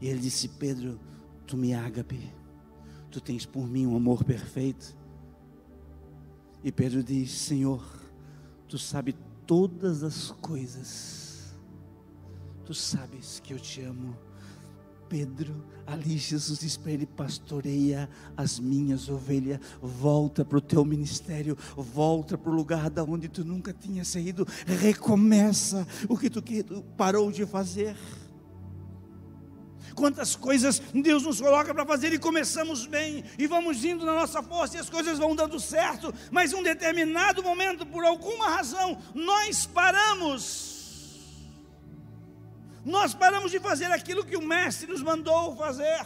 E 0.00 0.08
ele 0.08 0.20
disse: 0.20 0.48
Pedro, 0.48 1.00
tu 1.46 1.56
me 1.56 1.72
ágape, 1.72 2.20
tu 3.10 3.20
tens 3.20 3.46
por 3.46 3.66
mim 3.66 3.86
um 3.86 3.96
amor 3.96 4.24
perfeito. 4.24 4.94
E 6.64 6.70
Pedro 6.70 7.02
diz: 7.02 7.30
Senhor, 7.32 7.84
tu 8.68 8.78
sabes 8.78 9.14
todas 9.46 10.02
as 10.02 10.30
coisas, 10.30 11.54
tu 12.64 12.72
sabes 12.72 13.40
que 13.40 13.52
eu 13.52 13.58
te 13.58 13.82
amo. 13.82 14.16
Pedro, 15.08 15.62
ali 15.86 16.16
Jesus 16.16 16.60
diz 16.60 16.78
para 16.78 16.92
ele: 16.92 17.04
pastoreia 17.04 18.08
as 18.34 18.58
minhas 18.58 19.10
ovelhas, 19.10 19.60
volta 19.82 20.42
para 20.42 20.56
o 20.56 20.60
teu 20.60 20.86
ministério, 20.86 21.54
volta 21.76 22.38
para 22.38 22.50
o 22.50 22.54
lugar 22.54 22.88
da 22.88 23.04
onde 23.04 23.28
tu 23.28 23.44
nunca 23.44 23.74
tinha 23.74 24.06
saído, 24.06 24.46
recomeça 24.66 25.86
o 26.08 26.16
que 26.16 26.30
tu 26.30 26.42
parou 26.96 27.30
de 27.30 27.44
fazer. 27.44 27.94
Quantas 29.94 30.34
coisas 30.34 30.80
Deus 30.94 31.22
nos 31.22 31.40
coloca 31.40 31.74
para 31.74 31.86
fazer 31.86 32.12
e 32.12 32.18
começamos 32.18 32.86
bem, 32.86 33.24
e 33.38 33.46
vamos 33.46 33.84
indo 33.84 34.04
na 34.04 34.14
nossa 34.14 34.42
força 34.42 34.76
e 34.76 34.80
as 34.80 34.90
coisas 34.90 35.18
vão 35.18 35.34
dando 35.36 35.58
certo, 35.60 36.12
mas 36.30 36.52
em 36.52 36.56
um 36.56 36.62
determinado 36.62 37.42
momento, 37.42 37.84
por 37.86 38.04
alguma 38.04 38.48
razão, 38.48 38.98
nós 39.14 39.66
paramos 39.66 40.72
nós 42.84 43.14
paramos 43.14 43.52
de 43.52 43.60
fazer 43.60 43.86
aquilo 43.92 44.24
que 44.24 44.36
o 44.36 44.42
Mestre 44.42 44.88
nos 44.88 45.02
mandou 45.02 45.56
fazer. 45.56 46.04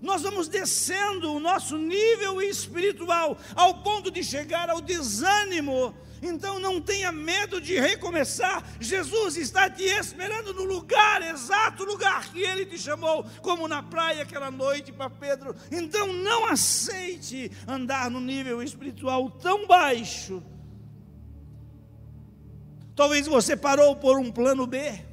Nós 0.00 0.22
vamos 0.22 0.48
descendo 0.48 1.32
o 1.32 1.40
nosso 1.40 1.76
nível 1.76 2.40
espiritual 2.40 3.36
ao 3.54 3.82
ponto 3.82 4.10
de 4.10 4.24
chegar 4.24 4.70
ao 4.70 4.80
desânimo. 4.80 5.94
Então 6.22 6.60
não 6.60 6.80
tenha 6.80 7.10
medo 7.10 7.60
de 7.60 7.78
recomeçar. 7.80 8.64
Jesus 8.78 9.36
está 9.36 9.68
te 9.68 9.82
esperando 9.82 10.54
no 10.54 10.62
lugar, 10.62 11.20
exato 11.20 11.84
lugar 11.84 12.30
que 12.30 12.40
ele 12.40 12.64
te 12.64 12.78
chamou, 12.78 13.26
como 13.42 13.66
na 13.66 13.82
praia 13.82 14.22
aquela 14.22 14.50
noite 14.50 14.92
para 14.92 15.10
Pedro. 15.10 15.54
Então 15.70 16.12
não 16.12 16.46
aceite 16.46 17.50
andar 17.66 18.08
no 18.08 18.20
nível 18.20 18.62
espiritual 18.62 19.28
tão 19.30 19.66
baixo. 19.66 20.40
Talvez 22.94 23.26
você 23.26 23.56
parou 23.56 23.96
por 23.96 24.18
um 24.18 24.30
plano 24.30 24.66
B. 24.66 25.11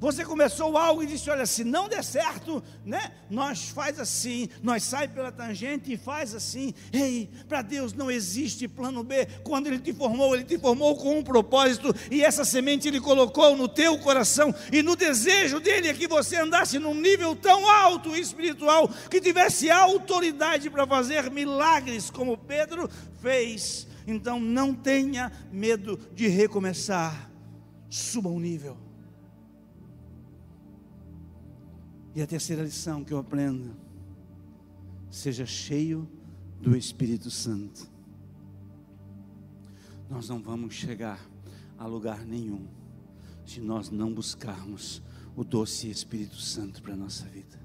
Você 0.00 0.24
começou 0.24 0.76
algo 0.76 1.02
e 1.02 1.06
disse: 1.06 1.30
Olha, 1.30 1.46
se 1.46 1.64
não 1.64 1.88
der 1.88 2.02
certo, 2.02 2.62
né? 2.84 3.12
Nós 3.30 3.68
faz 3.68 3.98
assim, 3.98 4.48
nós 4.62 4.82
sai 4.82 5.08
pela 5.08 5.32
tangente 5.32 5.92
e 5.92 5.96
faz 5.96 6.34
assim. 6.34 6.74
Ei, 6.92 7.30
para 7.48 7.62
Deus 7.62 7.92
não 7.92 8.10
existe 8.10 8.68
plano 8.68 9.02
B. 9.02 9.26
Quando 9.42 9.68
Ele 9.68 9.78
te 9.78 9.92
formou, 9.92 10.34
Ele 10.34 10.44
te 10.44 10.58
formou 10.58 10.96
com 10.96 11.18
um 11.18 11.22
propósito 11.22 11.94
e 12.10 12.22
essa 12.22 12.44
semente 12.44 12.88
Ele 12.88 13.00
colocou 13.00 13.56
no 13.56 13.68
teu 13.68 13.98
coração 13.98 14.54
e 14.72 14.82
no 14.82 14.96
desejo 14.96 15.60
dele 15.60 15.88
é 15.88 15.94
que 15.94 16.08
você 16.08 16.36
andasse 16.36 16.78
num 16.78 16.94
nível 16.94 17.34
tão 17.34 17.68
alto 17.68 18.14
espiritual 18.16 18.88
que 19.10 19.20
tivesse 19.20 19.70
autoridade 19.70 20.68
para 20.68 20.86
fazer 20.86 21.30
milagres 21.30 22.10
como 22.10 22.36
Pedro 22.36 22.90
fez. 23.22 23.86
Então 24.06 24.38
não 24.38 24.74
tenha 24.74 25.32
medo 25.50 25.98
de 26.14 26.28
recomeçar. 26.28 27.30
Suba 27.88 28.28
um 28.28 28.40
nível. 28.40 28.83
E 32.14 32.22
a 32.22 32.26
terceira 32.26 32.62
lição 32.62 33.02
que 33.02 33.12
eu 33.12 33.18
aprendo: 33.18 33.74
seja 35.10 35.44
cheio 35.44 36.08
do 36.60 36.76
Espírito 36.76 37.30
Santo. 37.30 37.88
Nós 40.08 40.28
não 40.28 40.40
vamos 40.40 40.74
chegar 40.74 41.20
a 41.78 41.86
lugar 41.86 42.24
nenhum 42.24 42.66
se 43.44 43.60
nós 43.60 43.90
não 43.90 44.12
buscarmos 44.12 45.02
o 45.36 45.42
doce 45.42 45.90
Espírito 45.90 46.36
Santo 46.36 46.80
para 46.80 46.94
a 46.94 46.96
nossa 46.96 47.24
vida. 47.26 47.62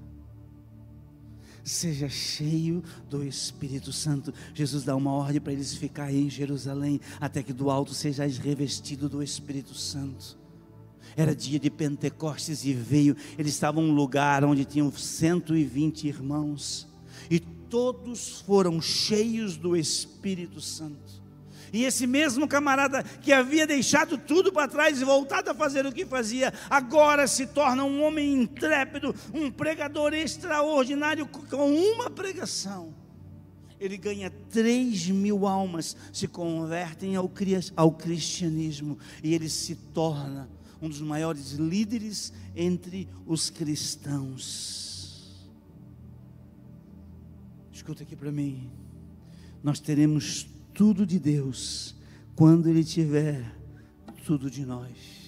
Seja 1.62 2.08
cheio 2.08 2.82
do 3.08 3.22
Espírito 3.22 3.92
Santo. 3.92 4.32
Jesus 4.54 4.82
dá 4.82 4.96
uma 4.96 5.12
ordem 5.12 5.40
para 5.40 5.52
eles 5.52 5.74
ficarem 5.74 6.26
em 6.26 6.30
Jerusalém, 6.30 7.00
até 7.20 7.42
que 7.42 7.52
do 7.52 7.70
alto 7.70 7.94
sejais 7.94 8.38
revestido 8.38 9.08
do 9.08 9.22
Espírito 9.22 9.74
Santo. 9.74 10.39
Era 11.16 11.34
dia 11.34 11.58
de 11.58 11.70
Pentecostes 11.70 12.64
e 12.64 12.72
veio. 12.72 13.16
Eles 13.38 13.52
estavam 13.52 13.84
um 13.84 13.92
lugar 13.92 14.44
onde 14.44 14.64
tinham 14.64 14.90
120 14.90 16.06
irmãos. 16.06 16.88
E 17.30 17.40
todos 17.40 18.40
foram 18.40 18.80
cheios 18.80 19.56
do 19.56 19.76
Espírito 19.76 20.60
Santo. 20.60 21.20
E 21.72 21.84
esse 21.84 22.06
mesmo 22.06 22.48
camarada 22.48 23.02
que 23.02 23.32
havia 23.32 23.66
deixado 23.66 24.18
tudo 24.18 24.52
para 24.52 24.68
trás 24.68 25.00
e 25.00 25.04
voltado 25.04 25.50
a 25.50 25.54
fazer 25.54 25.86
o 25.86 25.92
que 25.92 26.04
fazia, 26.04 26.52
agora 26.68 27.28
se 27.28 27.46
torna 27.46 27.84
um 27.84 28.02
homem 28.02 28.42
intrépido, 28.42 29.14
um 29.32 29.50
pregador 29.50 30.12
extraordinário 30.12 31.26
com 31.26 31.72
uma 31.72 32.10
pregação. 32.10 32.92
Ele 33.78 33.96
ganha 33.96 34.30
3 34.50 35.08
mil 35.08 35.46
almas, 35.46 35.96
se 36.12 36.26
convertem 36.26 37.16
ao, 37.16 37.30
ao 37.76 37.92
cristianismo 37.92 38.98
e 39.22 39.32
ele 39.32 39.48
se 39.48 39.74
torna 39.74 40.50
um 40.80 40.88
dos 40.88 41.00
maiores 41.00 41.52
líderes 41.52 42.32
entre 42.54 43.08
os 43.26 43.50
cristãos. 43.50 45.48
Escuta 47.72 48.02
aqui 48.02 48.16
para 48.16 48.32
mim. 48.32 48.70
Nós 49.62 49.80
teremos 49.80 50.46
tudo 50.74 51.06
de 51.06 51.18
Deus 51.18 51.94
quando 52.34 52.68
Ele 52.68 52.84
tiver 52.84 53.54
tudo 54.24 54.50
de 54.50 54.64
nós. 54.64 55.20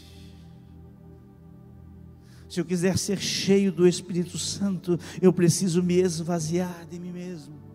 Se 2.49 2.61
eu 2.61 2.65
quiser 2.65 2.99
ser 2.99 3.19
cheio 3.19 3.73
do 3.73 3.89
Espírito 3.89 4.39
Santo, 4.39 4.99
eu 5.23 5.33
preciso 5.33 5.83
me 5.83 5.95
esvaziar 5.95 6.87
de 6.87 6.99
mim 6.99 7.11
mesmo. 7.11 7.72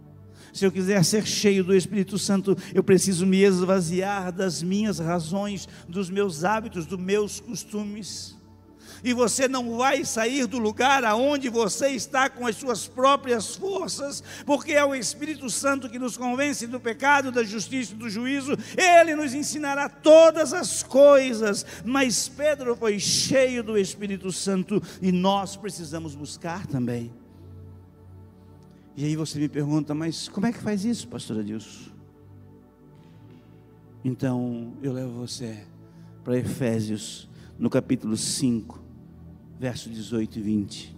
Se 0.53 0.65
eu 0.65 0.71
quiser 0.71 1.03
ser 1.03 1.25
cheio 1.25 1.63
do 1.63 1.75
Espírito 1.75 2.17
Santo, 2.17 2.57
eu 2.73 2.83
preciso 2.83 3.25
me 3.25 3.43
esvaziar 3.43 4.31
das 4.31 4.63
minhas 4.63 4.99
razões, 4.99 5.67
dos 5.87 6.09
meus 6.09 6.43
hábitos, 6.43 6.85
dos 6.85 6.99
meus 6.99 7.39
costumes. 7.39 8.37
E 9.03 9.13
você 9.13 9.47
não 9.47 9.77
vai 9.77 10.03
sair 10.03 10.47
do 10.47 10.57
lugar 10.57 11.03
aonde 11.03 11.49
você 11.49 11.89
está 11.89 12.29
com 12.29 12.47
as 12.47 12.55
suas 12.55 12.87
próprias 12.87 13.55
forças, 13.55 14.23
porque 14.45 14.73
é 14.73 14.83
o 14.83 14.95
Espírito 14.95 15.49
Santo 15.49 15.89
que 15.89 15.99
nos 15.99 16.17
convence 16.17 16.65
do 16.67 16.79
pecado, 16.79 17.31
da 17.31 17.43
justiça 17.43 17.93
e 17.93 17.97
do 17.97 18.09
juízo. 18.09 18.57
Ele 18.75 19.15
nos 19.15 19.33
ensinará 19.33 19.87
todas 19.87 20.53
as 20.53 20.83
coisas. 20.83 21.65
Mas 21.85 22.27
Pedro 22.27 22.75
foi 22.75 22.99
cheio 22.99 23.63
do 23.63 23.77
Espírito 23.77 24.31
Santo 24.31 24.81
e 25.01 25.11
nós 25.11 25.55
precisamos 25.55 26.15
buscar 26.15 26.65
também. 26.65 27.11
E 28.97 29.05
aí 29.05 29.15
você 29.15 29.37
me 29.37 29.47
pergunta, 29.47 29.93
mas 29.93 30.27
como 30.27 30.47
é 30.47 30.51
que 30.51 30.57
faz 30.57 30.83
isso, 30.83 31.07
pastor 31.07 31.39
Adilson? 31.39 31.91
Então 34.03 34.73
eu 34.81 34.91
levo 34.91 35.11
você 35.11 35.63
para 36.23 36.35
Efésios, 36.35 37.29
no 37.59 37.69
capítulo 37.69 38.17
5, 38.17 38.81
verso 39.59 39.87
18 39.91 40.39
e 40.39 40.41
20. 40.41 40.97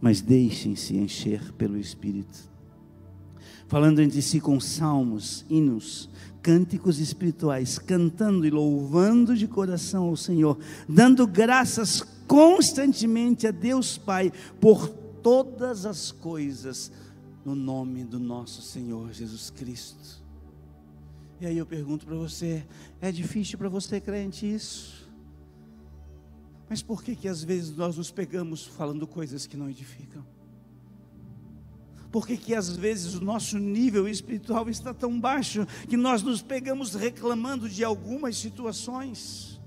Mas 0.00 0.20
deixem-se 0.20 0.96
encher 0.96 1.52
pelo 1.52 1.78
Espírito, 1.78 2.50
falando 3.68 4.02
entre 4.02 4.20
si 4.22 4.40
com 4.40 4.58
salmos, 4.58 5.46
hinos, 5.48 6.10
cânticos 6.42 6.98
espirituais, 6.98 7.78
cantando 7.78 8.44
e 8.44 8.50
louvando 8.50 9.36
de 9.36 9.46
coração 9.46 10.08
ao 10.08 10.16
Senhor, 10.16 10.58
dando 10.88 11.24
graças 11.24 12.02
constantemente 12.26 13.46
a 13.46 13.52
Deus 13.52 13.96
Pai 13.96 14.32
por 14.60 15.05
todas 15.26 15.84
as 15.84 16.12
coisas 16.12 16.92
no 17.44 17.56
nome 17.56 18.04
do 18.04 18.20
nosso 18.20 18.62
Senhor 18.62 19.12
Jesus 19.12 19.50
Cristo. 19.50 20.24
E 21.40 21.46
aí 21.46 21.58
eu 21.58 21.66
pergunto 21.66 22.06
para 22.06 22.14
você: 22.14 22.64
é 23.00 23.10
difícil 23.10 23.58
para 23.58 23.68
você 23.68 24.00
crente 24.00 24.46
isso? 24.46 25.10
Mas 26.70 26.80
por 26.80 27.02
que 27.02 27.16
que 27.16 27.26
às 27.26 27.42
vezes 27.42 27.76
nós 27.76 27.96
nos 27.96 28.08
pegamos 28.08 28.64
falando 28.64 29.04
coisas 29.04 29.48
que 29.48 29.56
não 29.56 29.68
edificam? 29.68 30.24
Por 32.12 32.24
que 32.24 32.36
que 32.36 32.54
às 32.54 32.68
vezes 32.68 33.14
o 33.14 33.20
nosso 33.20 33.58
nível 33.58 34.08
espiritual 34.08 34.70
está 34.70 34.94
tão 34.94 35.20
baixo 35.20 35.66
que 35.88 35.96
nós 35.96 36.22
nos 36.22 36.40
pegamos 36.40 36.94
reclamando 36.94 37.68
de 37.68 37.82
algumas 37.82 38.36
situações? 38.36 39.60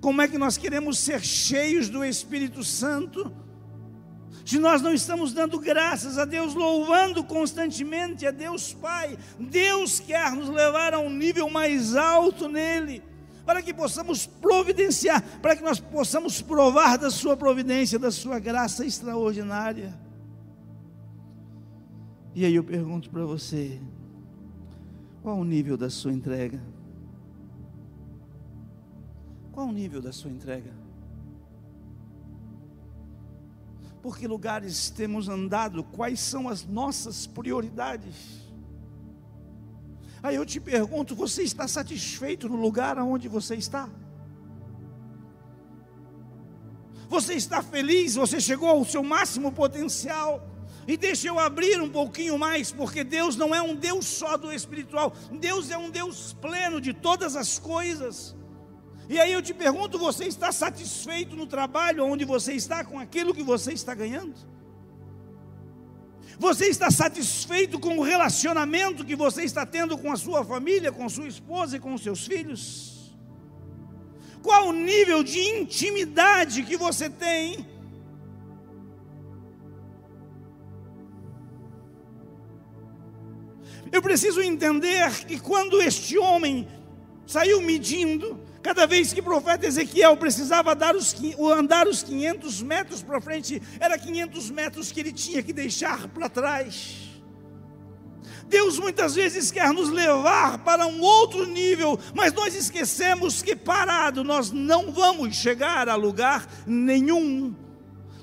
Como 0.00 0.20
é 0.20 0.26
que 0.26 0.38
nós 0.38 0.56
queremos 0.56 0.98
ser 0.98 1.22
cheios 1.22 1.88
do 1.88 2.04
Espírito 2.04 2.64
Santo? 2.64 3.32
Se 4.44 4.58
nós 4.58 4.82
não 4.82 4.92
estamos 4.92 5.32
dando 5.32 5.58
graças 5.58 6.18
a 6.18 6.24
Deus, 6.24 6.54
louvando 6.54 7.22
constantemente 7.22 8.26
a 8.26 8.30
Deus 8.30 8.72
Pai, 8.72 9.16
Deus 9.38 10.00
quer 10.00 10.32
nos 10.32 10.48
levar 10.48 10.94
a 10.94 10.98
um 10.98 11.10
nível 11.10 11.48
mais 11.48 11.94
alto 11.94 12.48
nele, 12.48 13.02
para 13.46 13.62
que 13.62 13.72
possamos 13.72 14.26
providenciar, 14.26 15.22
para 15.40 15.56
que 15.56 15.62
nós 15.62 15.80
possamos 15.80 16.40
provar 16.40 16.98
da 16.98 17.10
Sua 17.10 17.36
providência, 17.36 17.98
da 17.98 18.10
Sua 18.10 18.38
graça 18.38 18.84
extraordinária. 18.84 19.98
E 22.34 22.44
aí 22.44 22.54
eu 22.54 22.64
pergunto 22.64 23.10
para 23.10 23.24
você: 23.24 23.80
qual 25.22 25.38
o 25.38 25.44
nível 25.44 25.76
da 25.76 25.90
sua 25.90 26.12
entrega? 26.12 26.60
Qual 29.52 29.68
o 29.68 29.72
nível 29.72 30.00
da 30.00 30.12
sua 30.12 30.30
entrega? 30.30 30.81
Por 34.02 34.18
que 34.18 34.26
lugares 34.26 34.90
temos 34.90 35.28
andado, 35.28 35.84
quais 35.84 36.18
são 36.18 36.48
as 36.48 36.66
nossas 36.66 37.24
prioridades. 37.24 38.42
Aí 40.20 40.34
eu 40.34 40.44
te 40.44 40.58
pergunto: 40.58 41.14
você 41.14 41.42
está 41.42 41.68
satisfeito 41.68 42.48
no 42.48 42.56
lugar 42.56 42.98
aonde 42.98 43.28
você 43.28 43.54
está? 43.54 43.88
Você 47.08 47.34
está 47.34 47.62
feliz? 47.62 48.16
Você 48.16 48.40
chegou 48.40 48.68
ao 48.68 48.84
seu 48.84 49.04
máximo 49.04 49.52
potencial? 49.52 50.48
E 50.86 50.96
deixa 50.96 51.28
eu 51.28 51.38
abrir 51.38 51.80
um 51.80 51.88
pouquinho 51.88 52.36
mais, 52.36 52.72
porque 52.72 53.04
Deus 53.04 53.36
não 53.36 53.54
é 53.54 53.62
um 53.62 53.76
Deus 53.76 54.04
só 54.04 54.36
do 54.36 54.52
espiritual, 54.52 55.14
Deus 55.30 55.70
é 55.70 55.78
um 55.78 55.90
Deus 55.90 56.32
pleno 56.40 56.80
de 56.80 56.92
todas 56.92 57.36
as 57.36 57.56
coisas. 57.56 58.34
E 59.08 59.18
aí 59.18 59.32
eu 59.32 59.42
te 59.42 59.54
pergunto: 59.54 59.98
você 59.98 60.24
está 60.24 60.52
satisfeito 60.52 61.36
no 61.36 61.46
trabalho 61.46 62.04
onde 62.04 62.24
você 62.24 62.52
está 62.52 62.84
com 62.84 62.98
aquilo 62.98 63.34
que 63.34 63.42
você 63.42 63.72
está 63.72 63.94
ganhando? 63.94 64.34
Você 66.38 66.66
está 66.66 66.90
satisfeito 66.90 67.78
com 67.78 67.98
o 67.98 68.02
relacionamento 68.02 69.04
que 69.04 69.14
você 69.14 69.42
está 69.44 69.64
tendo 69.64 69.96
com 69.96 70.10
a 70.10 70.16
sua 70.16 70.44
família, 70.44 70.90
com 70.90 71.08
sua 71.08 71.28
esposa 71.28 71.76
e 71.76 71.80
com 71.80 71.96
seus 71.96 72.26
filhos? 72.26 73.14
Qual 74.42 74.68
o 74.68 74.72
nível 74.72 75.22
de 75.22 75.38
intimidade 75.38 76.64
que 76.64 76.76
você 76.76 77.08
tem? 77.08 77.64
Eu 83.92 84.00
preciso 84.00 84.40
entender 84.40 85.26
que 85.26 85.38
quando 85.38 85.80
este 85.82 86.18
homem 86.18 86.66
saiu 87.26 87.60
medindo, 87.60 88.41
Cada 88.62 88.86
vez 88.86 89.12
que 89.12 89.20
o 89.20 89.24
profeta 89.24 89.66
Ezequiel 89.66 90.16
precisava 90.16 90.74
dar 90.74 90.94
os, 90.94 91.14
andar 91.58 91.88
os 91.88 92.02
500 92.02 92.62
metros 92.62 93.02
para 93.02 93.20
frente, 93.20 93.60
era 93.80 93.98
500 93.98 94.50
metros 94.50 94.92
que 94.92 95.00
ele 95.00 95.12
tinha 95.12 95.42
que 95.42 95.52
deixar 95.52 96.06
para 96.08 96.28
trás. 96.28 97.10
Deus 98.46 98.78
muitas 98.78 99.14
vezes 99.14 99.50
quer 99.50 99.72
nos 99.72 99.88
levar 99.88 100.58
para 100.58 100.86
um 100.86 101.00
outro 101.00 101.46
nível, 101.46 101.98
mas 102.14 102.32
nós 102.32 102.54
esquecemos 102.54 103.42
que 103.42 103.56
parado 103.56 104.22
nós 104.22 104.52
não 104.52 104.92
vamos 104.92 105.34
chegar 105.36 105.88
a 105.88 105.96
lugar 105.96 106.46
nenhum. 106.66 107.54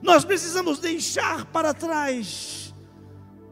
Nós 0.02 0.24
precisamos 0.24 0.80
deixar 0.80 1.46
para 1.46 1.74
trás 1.74 2.74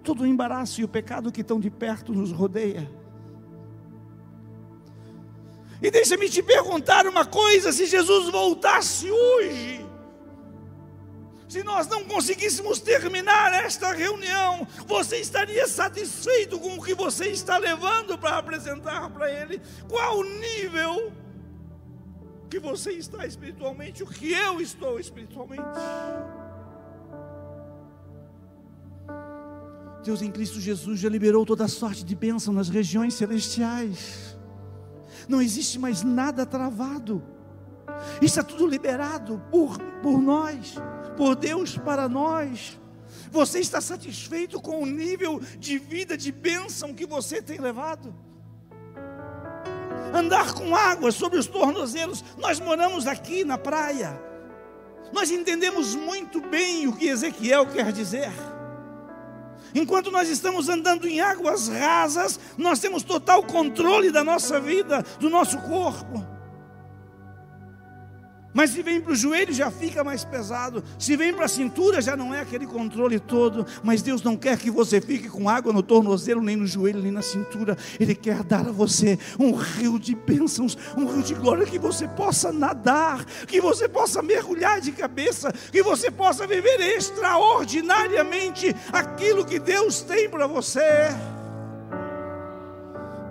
todo 0.03 0.21
o 0.21 0.25
embaraço 0.25 0.79
e 0.79 0.83
o 0.83 0.87
pecado 0.87 1.31
que 1.31 1.43
tão 1.43 1.59
de 1.59 1.69
perto 1.69 2.13
nos 2.13 2.31
rodeia. 2.31 2.89
E 5.81 5.91
deixa-me 5.91 6.29
te 6.29 6.41
perguntar 6.41 7.05
uma 7.05 7.25
coisa: 7.25 7.71
se 7.71 7.85
Jesus 7.85 8.29
voltasse 8.29 9.09
hoje, 9.11 9.85
se 11.47 11.63
nós 11.63 11.87
não 11.87 12.03
conseguíssemos 12.03 12.79
terminar 12.79 13.53
esta 13.53 13.93
reunião, 13.93 14.67
você 14.85 15.17
estaria 15.17 15.67
satisfeito 15.67 16.59
com 16.59 16.77
o 16.77 16.83
que 16.83 16.93
você 16.93 17.29
está 17.29 17.57
levando 17.57 18.17
para 18.17 18.37
apresentar 18.37 19.09
para 19.11 19.31
Ele? 19.31 19.61
Qual 19.87 20.19
o 20.19 20.23
nível 20.23 21.13
que 22.49 22.59
você 22.59 22.91
está 22.91 23.25
espiritualmente, 23.25 24.03
o 24.03 24.07
que 24.07 24.31
eu 24.31 24.59
estou 24.59 24.99
espiritualmente? 24.99 25.63
Deus 30.03 30.21
em 30.21 30.31
Cristo 30.31 30.59
Jesus 30.59 30.99
já 30.99 31.09
liberou 31.09 31.45
toda 31.45 31.67
sorte 31.67 32.03
de 32.03 32.15
bênção 32.15 32.53
nas 32.53 32.69
regiões 32.69 33.13
celestiais 33.13 34.26
não 35.27 35.41
existe 35.41 35.77
mais 35.77 36.03
nada 36.03 36.45
travado. 36.45 37.23
Isso 38.21 38.39
é 38.39 38.43
tudo 38.43 38.67
liberado 38.67 39.41
por, 39.51 39.77
por 40.01 40.21
nós, 40.21 40.75
por 41.15 41.35
Deus 41.35 41.77
para 41.77 42.07
nós. 42.07 42.79
Você 43.31 43.59
está 43.59 43.81
satisfeito 43.81 44.61
com 44.61 44.81
o 44.81 44.85
nível 44.85 45.39
de 45.59 45.77
vida, 45.77 46.17
de 46.17 46.31
bênção 46.31 46.93
que 46.93 47.05
você 47.05 47.41
tem 47.41 47.59
levado? 47.59 48.13
Andar 50.13 50.53
com 50.53 50.75
água 50.75 51.11
sobre 51.11 51.37
os 51.37 51.47
tornozelos. 51.47 52.23
Nós 52.37 52.59
moramos 52.59 53.07
aqui 53.07 53.43
na 53.43 53.57
praia. 53.57 54.19
Nós 55.11 55.31
entendemos 55.31 55.95
muito 55.95 56.41
bem 56.41 56.87
o 56.87 56.95
que 56.95 57.07
Ezequiel 57.07 57.65
quer 57.65 57.91
dizer. 57.91 58.31
Enquanto 59.77 60.09
nós 60.09 60.27
estamos 60.27 60.69
andando 60.69 61.07
em 61.07 61.21
águas 61.21 61.67
rasas, 61.67 62.39
nós 62.57 62.79
temos 62.79 63.03
total 63.03 63.43
controle 63.43 64.09
da 64.09 64.23
nossa 64.23 64.59
vida, 64.59 65.05
do 65.19 65.29
nosso 65.29 65.55
corpo. 65.59 66.36
Mas 68.57 68.71
se 68.71 68.81
vem 68.81 68.99
para 68.99 69.13
o 69.13 69.15
joelho 69.15 69.53
já 69.53 69.69
fica 69.69 70.03
mais 70.03 70.25
pesado. 70.25 70.83
Se 70.97 71.15
vem 71.15 71.31
para 71.31 71.45
a 71.45 71.47
cintura 71.47 72.01
já 72.01 72.17
não 72.17 72.33
é 72.33 72.41
aquele 72.41 72.65
controle 72.65 73.19
todo. 73.19 73.63
Mas 73.83 74.01
Deus 74.01 74.23
não 74.23 74.35
quer 74.35 74.57
que 74.57 74.71
você 74.71 74.99
fique 74.99 75.29
com 75.29 75.47
água 75.47 75.71
no 75.71 75.83
tornozelo, 75.83 76.41
nem 76.41 76.55
no 76.55 76.65
joelho, 76.65 76.99
nem 76.99 77.11
na 77.11 77.21
cintura. 77.21 77.77
Ele 77.99 78.15
quer 78.15 78.43
dar 78.43 78.67
a 78.67 78.71
você 78.71 79.19
um 79.39 79.53
rio 79.53 79.99
de 79.99 80.15
bênçãos, 80.15 80.75
um 80.97 81.05
rio 81.05 81.21
de 81.21 81.35
glória 81.35 81.67
que 81.67 81.77
você 81.77 82.07
possa 82.07 82.51
nadar, 82.51 83.23
que 83.45 83.61
você 83.61 83.87
possa 83.87 84.23
mergulhar 84.23 84.81
de 84.81 84.91
cabeça, 84.91 85.53
que 85.71 85.83
você 85.83 86.09
possa 86.09 86.47
viver 86.47 86.79
extraordinariamente 86.97 88.75
aquilo 88.91 89.45
que 89.45 89.59
Deus 89.59 90.01
tem 90.01 90.27
para 90.27 90.47
você. 90.47 91.09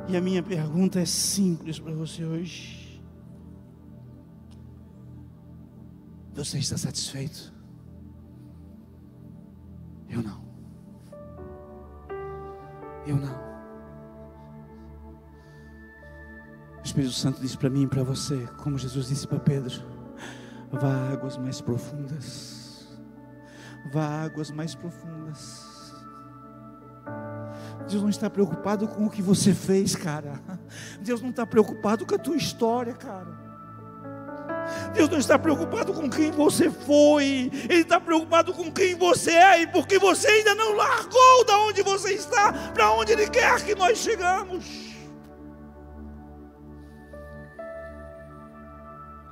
E 0.06 0.16
a 0.16 0.20
minha 0.20 0.44
pergunta 0.44 1.00
é 1.00 1.04
simples 1.04 1.80
para 1.80 1.94
você 1.94 2.24
hoje. 2.24 2.75
Você 6.36 6.58
está 6.58 6.76
satisfeito? 6.76 7.50
Eu 10.06 10.22
não. 10.22 10.44
Eu 13.06 13.16
não. 13.16 13.46
O 16.78 16.82
Espírito 16.84 17.14
Santo 17.14 17.40
disse 17.40 17.56
para 17.56 17.70
mim 17.70 17.84
e 17.84 17.86
para 17.86 18.02
você, 18.02 18.46
como 18.62 18.76
Jesus 18.76 19.08
disse 19.08 19.26
para 19.26 19.40
Pedro: 19.40 19.82
vá 20.70 21.10
águas 21.10 21.38
mais 21.38 21.62
profundas. 21.62 22.86
Vá 23.90 24.24
águas 24.24 24.50
mais 24.50 24.74
profundas. 24.74 25.94
Deus 27.88 28.02
não 28.02 28.10
está 28.10 28.28
preocupado 28.28 28.86
com 28.86 29.06
o 29.06 29.10
que 29.10 29.22
você 29.22 29.54
fez, 29.54 29.96
cara. 29.96 30.42
Deus 31.00 31.22
não 31.22 31.30
está 31.30 31.46
preocupado 31.46 32.04
com 32.04 32.14
a 32.14 32.18
tua 32.18 32.36
história, 32.36 32.92
cara. 32.92 33.45
Deus 34.96 35.10
não 35.10 35.18
está 35.18 35.38
preocupado 35.38 35.92
com 35.92 36.08
quem 36.08 36.30
você 36.30 36.70
foi, 36.70 37.50
Ele 37.68 37.82
está 37.82 38.00
preocupado 38.00 38.52
com 38.54 38.72
quem 38.72 38.94
você 38.94 39.32
é 39.32 39.62
e 39.62 39.66
porque 39.66 39.98
você 39.98 40.26
ainda 40.26 40.54
não 40.54 40.74
largou 40.74 41.44
da 41.44 41.58
onde 41.60 41.82
você 41.82 42.14
está 42.14 42.52
para 42.72 42.90
onde 42.92 43.12
Ele 43.12 43.28
quer 43.28 43.62
que 43.62 43.74
nós 43.74 43.98
chegamos. 43.98 44.86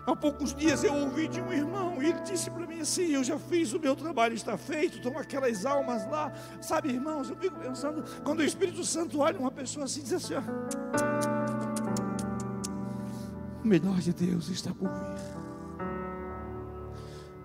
Há 0.07 0.15
poucos 0.15 0.55
dias 0.55 0.85
eu 0.85 0.95
ouvi 0.95 1.27
de 1.29 1.41
um 1.41 1.51
irmão 1.51 2.03
e 2.03 2.11
ele 2.11 2.21
disse 2.21 2.51
para 2.51 2.67
mim 2.67 2.81
assim: 2.81 3.13
Eu 3.13 3.25
já 3.25 3.39
fiz 3.39 3.73
o 3.73 3.81
meu 3.81 3.97
trabalho, 3.97 4.35
está 4.35 4.55
feito, 4.59 4.99
estão 4.99 5.17
aquelas 5.19 5.65
almas 5.65 6.07
lá. 6.11 6.31
Sabe, 6.61 6.91
irmãos, 6.91 7.31
eu 7.31 7.37
fico 7.37 7.59
pensando, 7.59 8.05
quando 8.23 8.41
o 8.41 8.45
Espírito 8.45 8.85
Santo 8.85 9.21
olha 9.21 9.39
uma 9.39 9.51
pessoa 9.51 9.87
assim, 9.87 10.03
diz 10.03 10.13
assim: 10.13 10.35
ó, 10.35 10.43
O 13.65 13.67
melhor 13.67 13.99
de 13.99 14.13
Deus 14.13 14.51
está 14.51 14.75
por 14.75 14.91
vir. 14.91 15.45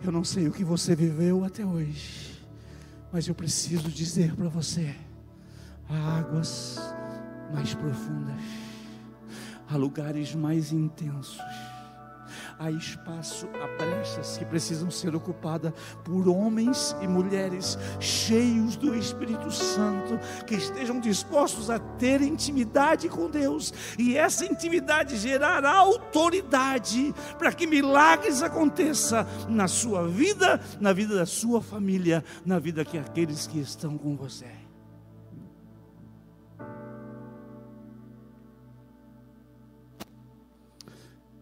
Eu 0.03 0.11
não 0.11 0.23
sei 0.23 0.47
o 0.47 0.51
que 0.51 0.63
você 0.63 0.95
viveu 0.95 1.43
até 1.43 1.65
hoje, 1.65 2.41
mas 3.11 3.27
eu 3.27 3.35
preciso 3.35 3.89
dizer 3.89 4.33
para 4.35 4.47
você: 4.47 4.95
Há 5.89 6.19
águas 6.19 6.79
mais 7.53 7.73
profundas, 7.73 8.41
há 9.67 9.75
lugares 9.75 10.33
mais 10.35 10.71
intensos 10.71 11.39
há 12.59 12.69
espaço, 12.69 13.47
há 13.63 13.83
brechas 13.83 14.37
que 14.37 14.43
precisam 14.43 14.91
ser 14.91 15.15
ocupadas 15.15 15.71
por 16.03 16.27
homens 16.27 16.93
e 17.01 17.07
mulheres 17.07 17.77
cheios 17.99 18.75
do 18.75 18.93
Espírito 18.93 19.49
Santo, 19.49 20.19
que 20.45 20.55
estejam 20.55 20.99
dispostos 20.99 21.69
a 21.69 21.79
ter 21.79 22.21
intimidade 22.21 23.07
com 23.07 23.29
Deus, 23.29 23.73
e 23.97 24.17
essa 24.17 24.45
intimidade 24.45 25.15
gerará 25.15 25.77
autoridade 25.77 27.15
para 27.37 27.53
que 27.53 27.65
milagres 27.65 28.43
aconteçam 28.43 29.25
na 29.47 29.67
sua 29.67 30.05
vida, 30.07 30.59
na 30.81 30.91
vida 30.91 31.15
da 31.15 31.25
sua 31.25 31.61
família, 31.61 32.23
na 32.45 32.59
vida 32.59 32.83
que 32.83 32.97
aqueles 32.97 33.47
que 33.47 33.59
estão 33.59 33.97
com 33.97 34.17
você. 34.17 34.68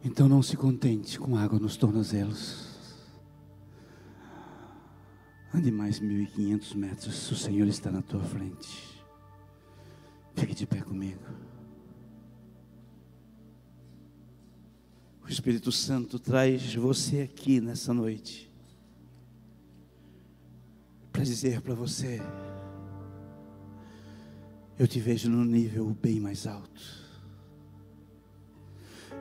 Então 0.03 0.29
não 0.29 0.41
se 0.41 0.55
contente 0.55 1.19
com 1.19 1.35
água 1.35 1.59
nos 1.59 1.75
tornozelos. 1.75 2.67
Ande 5.53 5.71
mais 5.71 5.99
1.500 5.99 6.75
metros, 6.75 7.31
o 7.31 7.35
Senhor 7.35 7.67
está 7.67 7.91
na 7.91 8.01
tua 8.01 8.21
frente. 8.21 9.03
Fique 10.35 10.53
de 10.53 10.67
pé 10.67 10.81
comigo. 10.81 11.23
O 15.23 15.29
Espírito 15.29 15.71
Santo 15.71 16.19
traz 16.19 16.73
você 16.75 17.21
aqui 17.21 17.59
nessa 17.59 17.93
noite 17.93 18.47
para 21.11 21.23
dizer 21.23 21.61
para 21.61 21.73
você: 21.73 22.21
Eu 24.77 24.87
te 24.87 24.99
vejo 24.99 25.29
no 25.29 25.43
nível 25.43 25.97
bem 26.01 26.19
mais 26.19 26.45
alto. 26.45 26.96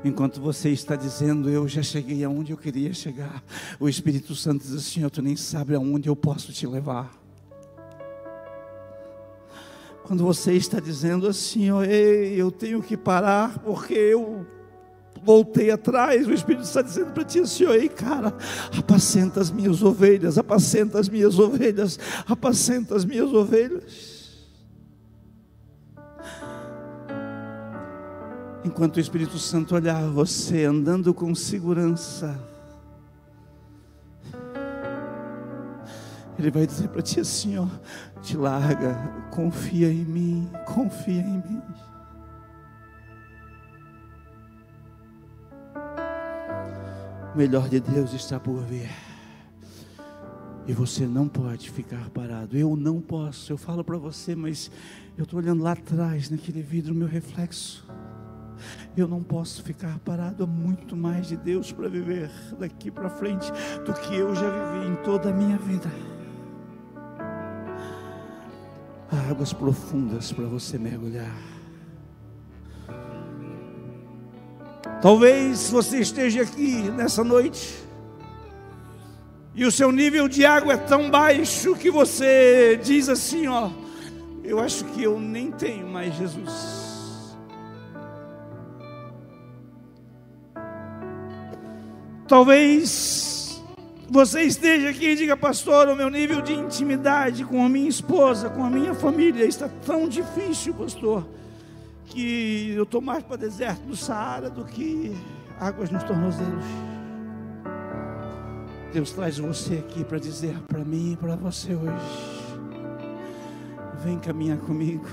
Enquanto 0.05 0.41
você 0.41 0.71
está 0.71 0.95
dizendo, 0.95 1.49
eu 1.49 1.67
já 1.67 1.83
cheguei 1.83 2.23
aonde 2.23 2.53
eu 2.53 2.57
queria 2.57 2.93
chegar, 2.93 3.43
o 3.81 3.89
Espírito 3.89 4.35
Santo 4.35 4.63
diz 4.63 4.75
assim: 4.75 5.09
tu 5.09 5.23
nem 5.23 5.37
sabe 5.37 5.75
aonde 5.75 6.09
eu 6.09 6.17
posso 6.17 6.53
te 6.53 6.67
levar. 6.67 7.11
Quando 10.05 10.23
você 10.23 10.53
está 10.53 10.79
dizendo 10.79 11.27
assim, 11.27 11.69
oh, 11.73 11.83
ei, 11.83 12.41
eu 12.41 12.53
tenho 12.53 12.81
que 12.81 12.97
parar 12.97 13.59
porque 13.59 13.95
eu 13.95 14.47
voltei 15.25 15.73
atrás, 15.73 16.29
o 16.29 16.33
Espírito 16.33 16.63
está 16.63 16.81
dizendo 16.81 17.13
para 17.13 17.25
ti 17.25 17.41
assim, 17.41 17.65
ei 17.65 17.89
cara, 17.89 18.33
apacenta 18.79 19.41
as 19.41 19.51
minhas 19.51 19.83
ovelhas, 19.83 20.39
apacenta 20.39 21.01
as 21.01 21.09
minhas 21.09 21.41
ovelhas, 21.41 21.99
apacenta 22.29 22.95
as 22.95 23.05
minhas 23.05 23.33
ovelhas. 23.33 24.16
Enquanto 28.67 28.97
o 28.97 29.01
Espírito 29.01 29.39
Santo 29.39 29.77
olhar 29.77 30.03
você 30.09 30.65
andando 30.65 31.15
com 31.15 31.33
segurança, 31.35 32.37
Ele 36.39 36.51
vai 36.51 36.67
dizer 36.67 36.89
para 36.89 37.01
ti 37.01 37.21
assim: 37.21 37.57
ó, 37.57 37.67
te 38.21 38.37
larga, 38.37 38.95
confia 39.31 39.91
em 39.91 40.05
mim, 40.05 40.51
confia 40.67 41.23
em 41.23 41.37
mim. 41.37 41.63
O 47.35 47.39
melhor 47.39 47.69
de 47.69 47.81
Deus 47.81 48.13
está 48.13 48.41
por 48.41 48.63
vir. 48.63 48.91
E 50.67 50.73
você 50.73 51.07
não 51.07 51.29
pode 51.29 51.71
ficar 51.71 52.11
parado. 52.11 52.57
Eu 52.57 52.75
não 52.75 53.01
posso. 53.01 53.53
Eu 53.53 53.57
falo 53.57 53.85
para 53.85 53.97
você, 53.97 54.35
mas 54.35 54.71
eu 55.17 55.23
estou 55.23 55.39
olhando 55.39 55.63
lá 55.63 55.73
atrás, 55.73 56.29
naquele 56.29 56.61
vidro, 56.61 56.95
meu 56.95 57.07
reflexo. 57.07 57.87
Eu 58.97 59.07
não 59.07 59.23
posso 59.23 59.63
ficar 59.63 59.99
parado 60.01 60.45
há 60.45 60.47
muito 60.47 60.97
mais 60.97 61.27
de 61.27 61.37
Deus 61.37 61.73
para 61.73 61.89
viver 61.89 62.31
daqui 62.59 62.91
para 62.91 63.11
frente 63.11 63.51
do 63.85 63.93
que 63.93 64.15
eu 64.15 64.35
já 64.35 64.49
vivi 64.49 64.89
em 64.89 64.97
toda 64.97 65.31
a 65.31 65.33
minha 65.33 65.59
vida. 65.59 65.91
Há 69.11 69.31
águas 69.31 69.53
profundas 69.53 70.33
para 70.33 70.47
você 70.47 70.79
mergulhar. 70.79 71.37
Talvez 75.01 75.71
você 75.71 76.01
esteja 76.01 76.43
aqui 76.43 76.91
nessa 76.91 77.23
noite 77.23 77.87
e 79.57 79.65
o 79.65 79.73
seu 79.73 79.91
nível 79.91 80.29
de 80.29 80.45
água 80.45 80.75
é 80.75 80.77
tão 80.77 81.11
baixo 81.11 81.75
que 81.75 81.91
você 81.91 82.79
diz 82.83 83.09
assim: 83.09 83.47
Ó, 83.47 83.71
eu 84.45 84.61
acho 84.61 84.85
que 84.85 85.03
eu 85.03 85.19
nem 85.19 85.51
tenho 85.51 85.87
mais 85.87 86.15
Jesus. 86.15 86.76
Talvez 92.29 93.63
você 94.11 94.43
esteja 94.43 94.91
aqui 94.91 95.11
e 95.11 95.17
diga, 95.17 95.37
pastor, 95.37 95.89
o 95.89 95.95
meu 95.95 96.11
nível 96.11 96.43
de 96.43 96.53
intimidade 96.53 97.45
com 97.45 97.65
a 97.65 97.69
minha 97.69 97.89
esposa, 97.89 98.51
com 98.51 98.65
a 98.65 98.71
minha 98.71 98.95
família 98.95 99.45
está 99.45 99.69
tão 99.85 100.09
difícil, 100.09 100.75
pastor, 100.75 101.25
que 102.07 102.73
eu 102.75 102.83
estou 102.83 103.01
mais 103.01 103.23
para 103.23 103.35
o 103.35 103.39
deserto 103.39 103.83
do 103.83 103.97
Saara 103.97 104.51
do 104.51 104.65
que 104.65 105.15
águas 105.61 105.91
nos 105.91 106.03
tornozelos. 106.03 106.65
Deus 108.93 109.13
traz 109.13 109.39
você 109.39 109.75
aqui 109.75 110.03
para 110.05 110.19
dizer 110.19 110.59
para 110.67 110.85
mim 110.85 111.13
e 111.13 111.17
para 111.17 111.37
você 111.37 111.75
hoje: 111.75 112.57
vem 114.03 114.19
caminhar 114.19 114.59
comigo, 114.59 115.07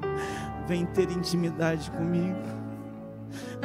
vem 0.68 0.84
ter 0.84 1.10
intimidade 1.10 1.90
comigo. 1.90 2.59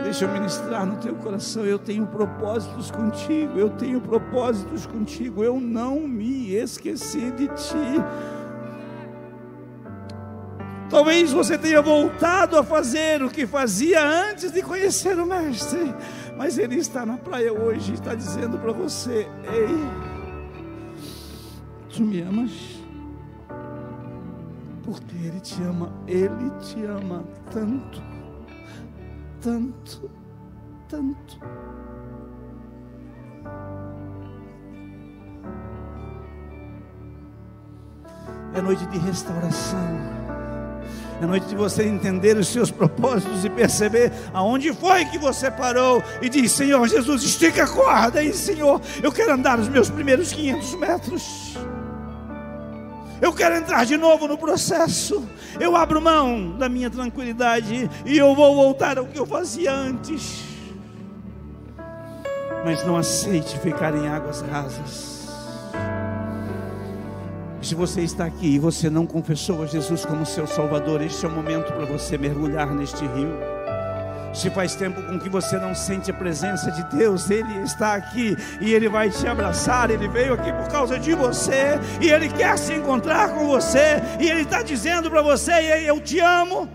Deixa 0.03 0.25
eu 0.25 0.29
ministrar 0.29 0.85
no 0.85 0.97
teu 0.97 1.15
coração. 1.15 1.65
Eu 1.65 1.79
tenho 1.79 2.05
propósitos 2.05 2.91
contigo. 2.91 3.57
Eu 3.57 3.69
tenho 3.69 4.01
propósitos 4.01 4.85
contigo. 4.85 5.43
Eu 5.43 5.59
não 5.59 6.01
me 6.01 6.53
esqueci 6.53 7.31
de 7.31 7.47
ti. 7.47 8.03
Talvez 10.89 11.31
você 11.31 11.57
tenha 11.57 11.81
voltado 11.81 12.57
a 12.57 12.63
fazer 12.63 13.23
o 13.23 13.29
que 13.29 13.47
fazia 13.47 14.05
antes 14.05 14.51
de 14.51 14.61
conhecer 14.61 15.19
o 15.19 15.25
Mestre, 15.25 15.93
mas 16.37 16.57
Ele 16.57 16.75
está 16.75 17.05
na 17.05 17.17
praia 17.17 17.51
hoje 17.51 17.91
e 17.91 17.93
está 17.95 18.13
dizendo 18.13 18.59
para 18.59 18.71
você: 18.71 19.27
Ei, 19.51 19.75
tu 21.89 22.03
me 22.03 22.21
amas? 22.21 22.51
Porque 24.83 25.15
Ele 25.15 25.39
te 25.39 25.61
ama, 25.63 25.91
Ele 26.07 26.51
te 26.61 26.85
ama 26.85 27.25
tanto 27.51 28.14
tanto, 29.45 30.09
tanto. 30.89 31.39
É 38.55 38.61
noite 38.61 38.83
de 38.87 38.97
restauração. 38.97 40.15
É 41.21 41.25
noite 41.27 41.45
de 41.45 41.55
você 41.55 41.83
entender 41.83 42.35
os 42.37 42.47
seus 42.47 42.71
propósitos 42.71 43.45
e 43.45 43.49
perceber 43.51 44.11
aonde 44.33 44.73
foi 44.73 45.05
que 45.05 45.19
você 45.19 45.51
parou 45.51 46.01
e 46.23 46.27
diz: 46.27 46.51
Senhor 46.51 46.87
Jesus, 46.87 47.21
estica 47.21 47.65
a 47.65 47.67
corda 47.67 48.21
aí, 48.21 48.33
Senhor. 48.33 48.81
Eu 49.03 49.11
quero 49.11 49.31
andar 49.31 49.59
os 49.59 49.67
meus 49.67 49.91
primeiros 49.91 50.33
500 50.33 50.73
metros. 50.73 51.55
Eu 53.21 53.33
quero 53.33 53.55
entrar 53.55 53.85
de 53.85 53.97
novo 53.97 54.27
no 54.27 54.37
processo. 54.37 55.27
Eu 55.59 55.75
abro 55.75 56.01
mão 56.01 56.57
da 56.57 56.67
minha 56.67 56.89
tranquilidade 56.89 57.89
e 58.05 58.17
eu 58.17 58.35
vou 58.35 58.55
voltar 58.55 58.97
ao 58.97 59.05
que 59.05 59.17
eu 59.17 59.25
fazia 59.25 59.73
antes. 59.73 60.43
Mas 62.65 62.85
não 62.85 62.97
aceite 62.97 63.57
ficar 63.59 63.95
em 63.95 64.07
águas 64.07 64.41
rasas. 64.41 65.15
Se 67.61 67.73
você 67.73 68.01
está 68.01 68.25
aqui 68.25 68.55
e 68.55 68.59
você 68.59 68.89
não 68.89 69.07
confessou 69.07 69.63
a 69.63 69.65
Jesus 69.65 70.05
como 70.05 70.25
seu 70.25 70.45
Salvador, 70.45 71.01
este 71.01 71.25
é 71.25 71.27
o 71.27 71.31
momento 71.31 71.73
para 71.73 71.85
você 71.85 72.17
mergulhar 72.17 72.71
neste 72.73 73.03
rio. 73.07 73.54
Se 74.35 74.49
faz 74.49 74.75
tempo 74.75 75.01
com 75.01 75.17
que 75.17 75.29
você 75.29 75.57
não 75.57 75.73
sente 75.73 76.11
a 76.11 76.13
presença 76.13 76.69
de 76.69 76.83
Deus, 76.93 77.29
Ele 77.29 77.61
está 77.61 77.95
aqui 77.95 78.35
e 78.59 78.73
Ele 78.73 78.89
vai 78.89 79.09
te 79.09 79.25
abraçar. 79.25 79.89
Ele 79.89 80.09
veio 80.09 80.33
aqui 80.33 80.51
por 80.51 80.67
causa 80.67 80.99
de 80.99 81.13
você 81.15 81.79
e 82.01 82.09
Ele 82.09 82.27
quer 82.27 82.57
se 82.57 82.73
encontrar 82.73 83.29
com 83.29 83.47
você. 83.47 84.01
E 84.19 84.29
Ele 84.29 84.41
está 84.41 84.61
dizendo 84.61 85.09
para 85.09 85.21
você: 85.21 85.53
Eu 85.87 86.01
te 86.01 86.19
amo. 86.19 86.67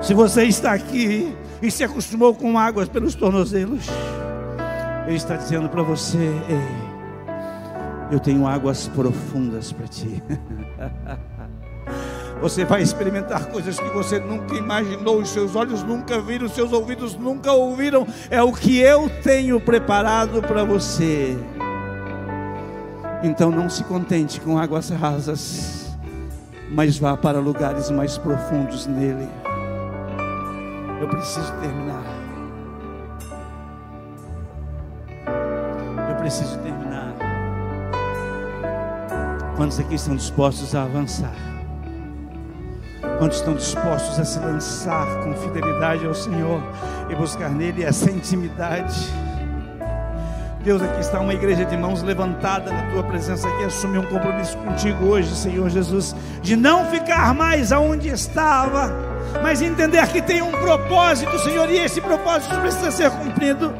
Se 0.00 0.14
você 0.14 0.44
está 0.44 0.72
aqui 0.72 1.36
e 1.60 1.70
se 1.72 1.82
acostumou 1.82 2.32
com 2.32 2.56
águas 2.56 2.88
pelos 2.88 3.16
tornozelos, 3.16 3.88
Ele 5.04 5.16
está 5.16 5.34
dizendo 5.34 5.68
para 5.68 5.82
você: 5.82 6.18
Ei, 6.48 8.12
eu 8.12 8.20
tenho 8.20 8.46
águas 8.46 8.86
profundas 8.86 9.72
para 9.72 9.88
ti. 9.88 10.22
Você 12.44 12.62
vai 12.62 12.82
experimentar 12.82 13.46
coisas 13.46 13.80
que 13.80 13.88
você 13.88 14.18
nunca 14.18 14.54
imaginou, 14.54 15.18
os 15.18 15.30
seus 15.30 15.56
olhos 15.56 15.82
nunca 15.82 16.20
viram, 16.20 16.44
os 16.44 16.52
seus 16.52 16.74
ouvidos 16.74 17.16
nunca 17.16 17.50
ouviram. 17.52 18.06
É 18.28 18.42
o 18.42 18.52
que 18.52 18.78
eu 18.78 19.08
tenho 19.22 19.58
preparado 19.58 20.42
para 20.42 20.62
você. 20.62 21.38
Então 23.22 23.50
não 23.50 23.70
se 23.70 23.82
contente 23.84 24.42
com 24.42 24.58
águas 24.58 24.90
rasas, 24.90 25.96
mas 26.70 26.98
vá 26.98 27.16
para 27.16 27.38
lugares 27.38 27.90
mais 27.90 28.18
profundos 28.18 28.86
nele. 28.86 29.26
Eu 31.00 31.08
preciso 31.08 31.50
terminar. 31.62 32.04
Eu 36.10 36.16
preciso 36.16 36.58
terminar. 36.58 37.14
Quantos 39.56 39.80
aqui 39.80 39.94
estão 39.94 40.14
dispostos 40.14 40.74
a 40.74 40.82
avançar? 40.82 41.53
Quantos 43.24 43.38
estão 43.38 43.54
dispostos 43.54 44.20
a 44.20 44.24
se 44.26 44.38
lançar 44.38 45.06
com 45.22 45.32
fidelidade 45.32 46.04
ao 46.04 46.12
Senhor 46.12 46.62
e 47.08 47.14
buscar 47.14 47.48
nele 47.48 47.82
essa 47.82 48.10
intimidade? 48.10 49.10
Deus, 50.62 50.82
aqui 50.82 51.00
está 51.00 51.20
uma 51.20 51.32
igreja 51.32 51.64
de 51.64 51.74
mãos 51.74 52.02
levantada 52.02 52.70
na 52.70 52.90
tua 52.90 53.02
presença 53.02 53.48
aqui, 53.48 53.64
assumir 53.64 53.96
um 53.96 54.04
compromisso 54.04 54.58
contigo 54.58 55.06
hoje, 55.06 55.34
Senhor 55.34 55.70
Jesus, 55.70 56.14
de 56.42 56.54
não 56.54 56.84
ficar 56.90 57.32
mais 57.32 57.72
aonde 57.72 58.10
estava, 58.10 58.92
mas 59.42 59.62
entender 59.62 60.06
que 60.08 60.20
tem 60.20 60.42
um 60.42 60.52
propósito, 60.52 61.38
Senhor, 61.38 61.70
e 61.70 61.78
esse 61.78 62.02
propósito 62.02 62.54
precisa 62.60 62.90
ser 62.90 63.10
cumprido 63.10 63.72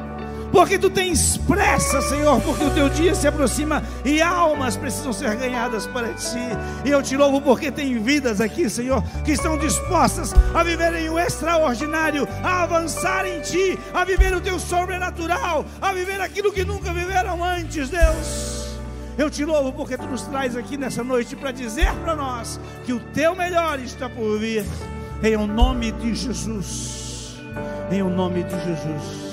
porque 0.55 0.79
tu 0.79 0.89
tens 0.89 1.37
pressa, 1.37 2.01
Senhor, 2.01 2.41
porque 2.43 2.63
o 2.63 2.71
teu 2.71 2.89
dia 2.89 3.13
se 3.13 3.27
aproxima 3.27 3.83
e 4.05 4.23
almas 4.23 4.77
precisam 4.77 5.13
ser 5.13 5.35
ganhadas 5.35 5.85
para 5.89 6.15
ti. 6.15 6.39
E 6.85 6.91
eu 6.91 7.03
te 7.03 7.17
louvo 7.17 7.41
porque 7.41 7.73
tem 7.73 8.01
vidas 8.01 8.41
aqui, 8.41 8.71
Senhor, 8.71 9.03
que 9.25 9.33
estão 9.33 9.59
dispostas 9.59 10.33
a 10.55 10.63
viverem 10.63 11.11
o 11.11 11.19
extraordinário, 11.19 12.29
a 12.45 12.63
avançar 12.63 13.27
em 13.27 13.41
ti, 13.41 13.77
a 13.93 14.05
viver 14.05 14.33
o 14.33 14.41
teu 14.41 14.61
sobrenatural, 14.61 15.67
a 15.83 15.93
viver 15.93 16.21
aquilo 16.21 16.53
que 16.53 16.65
nunca 16.65 16.93
viveram 16.93 17.43
antes, 17.43 17.89
Deus. 17.89 18.79
Eu 19.19 19.29
te 19.29 19.45
louvo 19.45 19.73
porque 19.73 19.99
tu 19.99 20.07
nos 20.07 20.23
traz 20.23 20.57
aqui 20.57 20.77
nessa 20.77 21.03
noite 21.03 21.35
para 21.35 21.51
dizer 21.51 21.93
para 22.05 22.15
nós 22.15 22.61
que 22.85 22.93
o 22.93 23.01
teu 23.01 23.35
melhor 23.35 23.81
está 23.81 24.09
por 24.09 24.39
vir, 24.39 24.65
em 25.21 25.35
o 25.35 25.49
nome 25.49 25.91
de 25.91 26.15
Jesus. 26.15 27.41
Em 27.91 28.03
o 28.03 28.09
nome 28.09 28.45
de 28.45 28.51
Jesus. 28.51 29.24